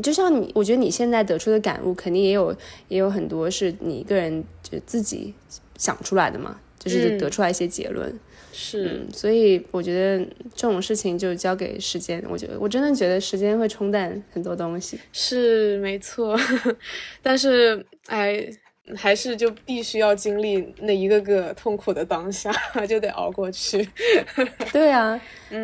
[0.01, 2.55] 就像你，我觉得你现在得出的感悟，肯定也有
[2.87, 5.33] 也有很多是你一个人就自己
[5.77, 8.17] 想出来的嘛，就是得出来一些结论。
[8.53, 10.23] 是，所以我觉得
[10.55, 12.23] 这种事情就交给时间。
[12.29, 14.99] 我觉得我真的觉得时间会冲淡很多东西。
[15.11, 16.37] 是没错，
[17.23, 18.47] 但是哎，
[18.95, 22.51] 还是就必须要经历那一个个痛苦的当下，
[22.87, 23.89] 就得熬过去。
[24.71, 25.19] 对啊，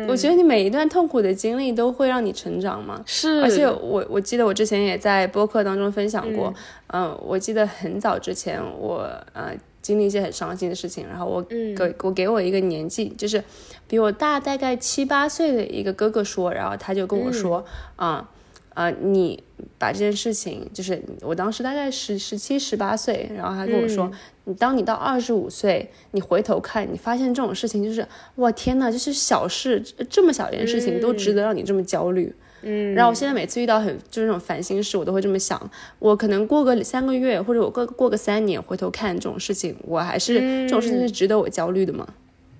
[0.08, 3.00] 我觉得你每一段痛苦的经历都会让你成长嘛。
[3.06, 6.52] 是，而且我我记得我之前也在播客当中分享过，
[6.88, 9.54] 嗯，我记得很早之前我呃。
[9.82, 13.42] 经历一些很伤心的事情，然后我给我给我一个年纪就是
[13.88, 17.64] 比我大大概七八岁的一个哥哥说，然后他就跟我说
[17.96, 18.28] 啊
[18.74, 19.42] 啊，你
[19.78, 24.10] 把这件事情，就是我当时大概十十七十八岁，然后他跟我说，
[24.44, 28.06] 你当你到二十五岁，你回头看，你发现这种事情就是
[28.36, 32.32] 哇天呐，就是小事这么小一件事情都值得让你这么焦虑。
[32.62, 35.70] 嗯，然后我现在每次遇到很就是那种烦心事，我都会这么想。
[35.98, 42.06] 我可能过个三个月，或者我过过个三年，回头看这种事情，我还是这种事情是值得我焦虑的吗？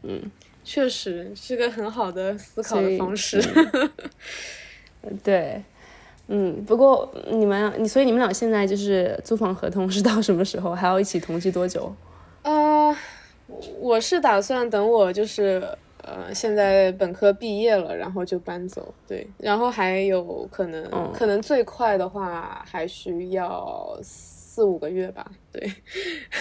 [0.02, 0.22] 嗯，
[0.64, 3.42] 确实是个很好的思考的方式。
[5.22, 5.62] 对，
[6.28, 10.74] 嗯，不过你们你所以你们俩现在就是租房合同是到什么时候？
[10.74, 11.94] 还要一起同居多久？
[12.42, 12.96] 呃，
[13.78, 15.62] 我是打算等我就是。
[16.04, 25.72] 呃，现在本科毕业了，然后就搬走，对，然后还有可能，可能最快的话还需要四五个月吧，对，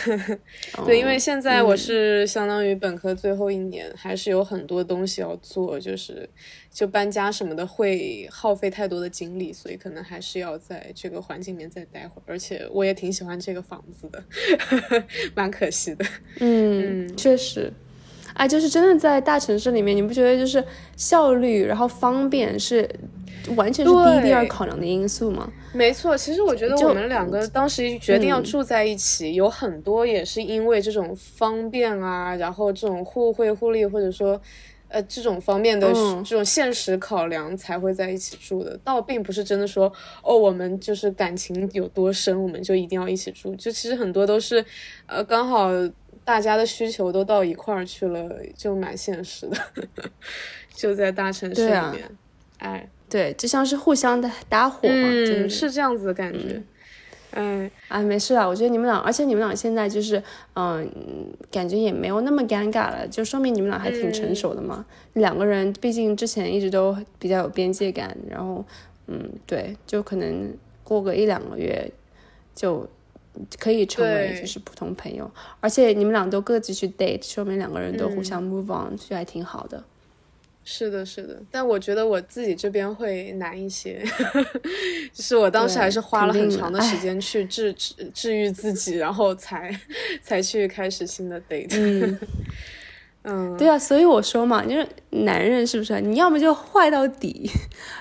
[0.85, 6.27] 对，因为现在我是相当于本科最后一年，还是有很多东西要做，就是
[6.71, 14.23] 就搬家什么的会耗费太多的精力，所以可能还是要在这个环境里面再待会儿，而且我也挺喜欢这个房子的，
[15.35, 16.05] 蛮可惜的，
[16.39, 17.71] 嗯，确实。
[18.39, 20.63] 哎，就是真的在大城市里面，你不觉得就是
[20.95, 22.89] 效率，然后方便是
[23.57, 25.51] 完全是第一、第二考量的因素吗？
[25.73, 34.41] 没错，其实我觉得我们两个当时决定要住在一起，有很多也是因为这种方便啊，然后这种互惠互利，或者说
[34.87, 35.91] 呃这种方面的
[36.23, 39.91] 这种现实考量才会在一起住的，倒并不是真的说
[40.23, 44.63] 哦，我们就是感情有多深，我们就一定要一起住，就其实很多都是
[45.07, 45.69] 呃刚好。
[46.29, 49.57] 大家的需求都到一块儿去了，就蛮现实的，
[50.75, 52.07] 就在大城市里面，
[52.59, 56.61] 哎，对，就像是互相的搭伙嘛，嗯，是这样子的感觉，
[57.31, 60.21] 哎，哎，没事啊，我觉得你们俩，而且你们俩现在就是，
[60.53, 60.87] 嗯，
[61.49, 64.85] 感觉也没有那么尴尬了，就说明你们俩还挺成熟的嘛。
[65.13, 68.63] 两个人毕竟之前一直都比较有边界感，然后，
[69.07, 71.91] 嗯，对，就可能过个一两个月
[72.53, 72.87] 就。
[73.57, 79.83] 可以成为就是普通朋友，而且你们俩都各自去 date，说明两个人都互相 move on，就还挺好的。
[80.65, 84.03] 是的，是的，但我觉得我自己这边会难一些，
[85.11, 89.73] 就是我当时还是花了很长的时间去治治治愈自己，然后才
[90.21, 91.69] 才去开始新的 date。
[91.71, 92.19] 嗯，
[93.23, 95.99] 嗯，对啊，所以我说嘛，就是男人是不是？
[96.01, 97.49] 你要么就坏到底，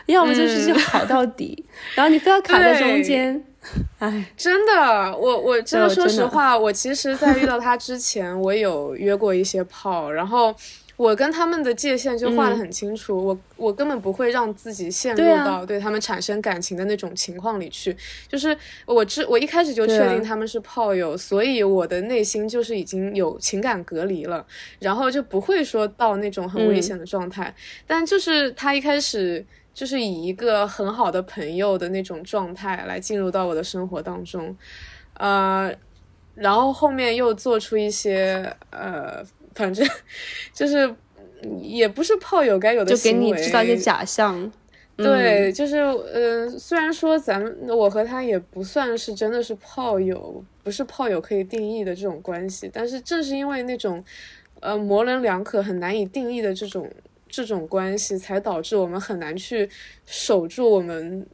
[0.06, 1.64] 要么就是就好到底，
[1.94, 3.42] 然后你非要卡在中间。
[3.98, 10.54] 哎，真的，我我真的说实话，我其实，在遇到他之前，我有约过一些炮，然后
[10.96, 17.96] 我跟他们的界限就画的很清楚，我我根本不会让自己陷入到对他们产生感情的那种情况里去，
[18.28, 18.56] 就是
[18.86, 24.44] 我知我一开始就确定他们是炮友，所以我的内心就是已经有情感隔离了，
[24.78, 27.54] 然后就不会说到那种很危险的状态，
[27.86, 29.44] 但就是他一开始。
[29.78, 34.56] 就是以一个很好的朋友的那种状态来进入到我的生活当中，
[35.14, 35.72] 呃，
[36.34, 39.24] 然后后面又做出一些呃，
[39.54, 39.88] 反正
[40.52, 40.92] 就是
[41.62, 44.50] 也不是炮友该有的行为，就给你制造一些假象。
[44.96, 54.04] 对，就是呃，虽然说咱们我和他也不算是真的是炮友，不是炮友可以定义的这种关系，但是正是因为那种
[54.58, 56.90] 呃模棱两可、很难以定义的这种。
[57.28, 59.68] 这种关系才导致我们很难去
[60.06, 61.26] 守住我们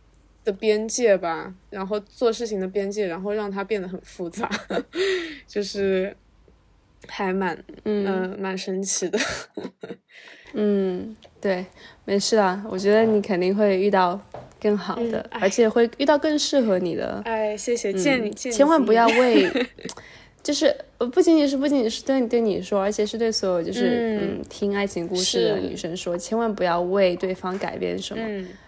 [0.44, 4.50] 的边界吧，然后做事情的边界，然后让它变得很复杂，
[5.48, 6.14] 就是
[7.08, 9.18] 还蛮嗯蛮神奇的。
[10.52, 11.64] 嗯，对，
[12.04, 14.20] 没事啊，我觉得你肯定会遇到
[14.60, 17.20] 更好的，而且会遇到更适合你的。
[17.24, 19.50] 哎，谢谢，见你见，千万不要为，
[20.44, 20.72] 就是
[21.12, 24.42] 不仅仅是不仅仅是对对你说，而且是对所有就是嗯。
[24.48, 28.22] 听爱情故事的女生说，千万不要为对方改变什么，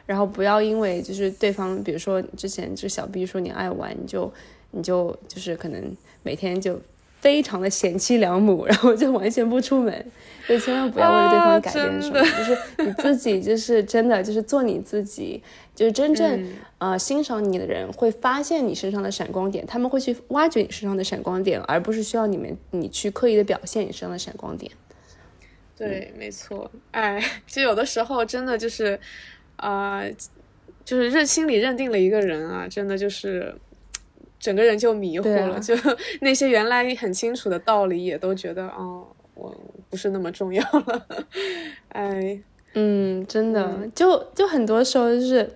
[0.06, 4.32] 然后不要因为就是对方，比如说之前这小 B 说你爱玩，你就
[4.72, 6.80] 你就就是可能每天就。
[7.18, 10.06] 非常的贤妻良母，然后就完全不出门，
[10.46, 15.42] 就千万不要为了对方改变什么，就是你自己，就是真的，就是做你自己，
[15.76, 16.44] 就是真正
[16.78, 24.72] 呃欣赏你的人会发现你身上的闪光点，他们会去挖掘你身上的闪光点，而不是需要你们你去刻意的表现你身上的闪光点。
[25.76, 26.68] 对，没错。
[26.90, 28.98] 哎，就有的时候真的就是，
[29.56, 30.02] 啊，
[30.84, 33.54] 就是认心里认定了一个人啊，真的就是。
[34.38, 35.74] 整个人就迷糊了，就
[36.20, 39.04] 那些原来很清楚的道理，也都觉得哦，
[39.34, 39.52] 我
[39.88, 41.06] 不是那么重要了。
[41.88, 42.38] 哎，
[42.74, 45.50] 嗯，真的，就就很多时候就是，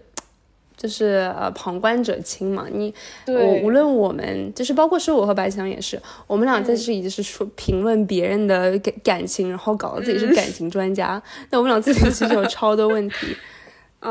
[0.81, 2.67] 就是呃，旁观者清嘛。
[2.73, 2.95] 你
[3.27, 11.23] 我无论我们就是包括是我和白强也是，我们俩在这里就是说评论别人的感感情，然后搞得自己是感情专家。
[11.51, 13.37] 那我们俩自己其实有超多问题。
[14.01, 14.11] 对。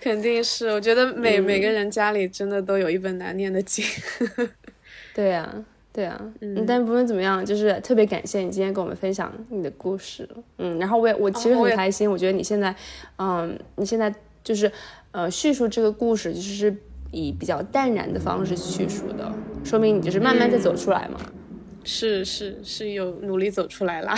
[0.00, 3.84] 肯定是，我觉得每每个人家里真的都有一本难念的经。
[5.12, 5.52] 对呀，
[5.92, 10.28] 对呀，嗯，但不论怎么样，就是特别感谢你今天跟我们分享你的故事，
[10.58, 12.74] 嗯，然后我也我其实很开心，我觉得你现在，
[13.18, 14.12] 嗯，你现在
[14.44, 14.70] 就是
[15.14, 16.76] 呃叙述这个故事，就是
[17.12, 21.20] 以比较淡然的方式叙述的，说明你就是慢慢在走出来嘛。
[21.84, 24.16] 是是是有努力走出来啦，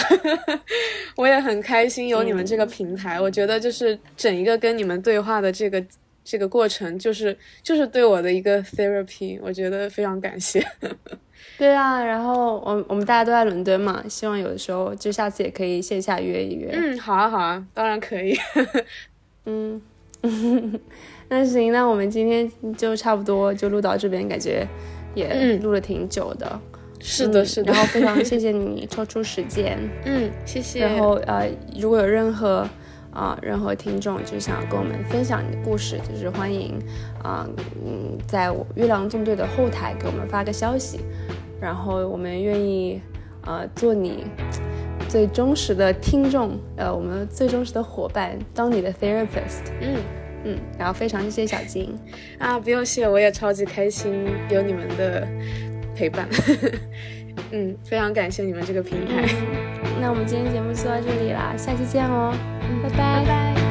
[1.17, 3.21] 我也很开心有你们这个平台。
[3.21, 5.85] 我觉得就是整一个跟你们对话的这个
[6.25, 9.39] 这个过程，就是就是对我的一个 therapy。
[9.43, 10.65] 我觉得非常感谢。
[11.59, 16.71] 对啊，然后我我们大家都在伦敦嘛，希望有的时候就下次也可以线下约一约。
[16.73, 18.37] 嗯，好啊好啊，当然可以。
[19.47, 19.83] 嗯，
[21.29, 24.67] 那行，那我们今天就差不多就录到这边，感觉
[25.15, 26.61] 也录了挺久的。
[26.99, 30.81] 是的，是的，然后非常谢谢你抽出时间， 嗯，谢谢。
[30.81, 31.49] 然后呃，
[31.79, 32.67] 如果有任何
[33.13, 36.79] 啊任何听众就想跟我们分享你的故事，就是欢迎
[37.23, 37.47] 啊
[37.85, 41.01] 嗯在月亮纵队的后台给我们发个消息，
[41.61, 43.01] 然后我们愿意
[43.45, 44.25] 呃做你
[45.17, 49.97] 最忠实的听众，呃我们最忠实的伙伴，当你的 therapist，嗯
[50.45, 51.99] 嗯，然后非常谢谢小金
[52.39, 55.27] 啊，不用谢，我也超级开心有你们的。
[55.95, 56.29] 陪伴，
[57.53, 59.27] 嗯，非常感谢你们这个平台。
[59.99, 62.35] 那我们今天节目就到这里啦，下期见哦，
[62.69, 63.66] 嗯，拜拜。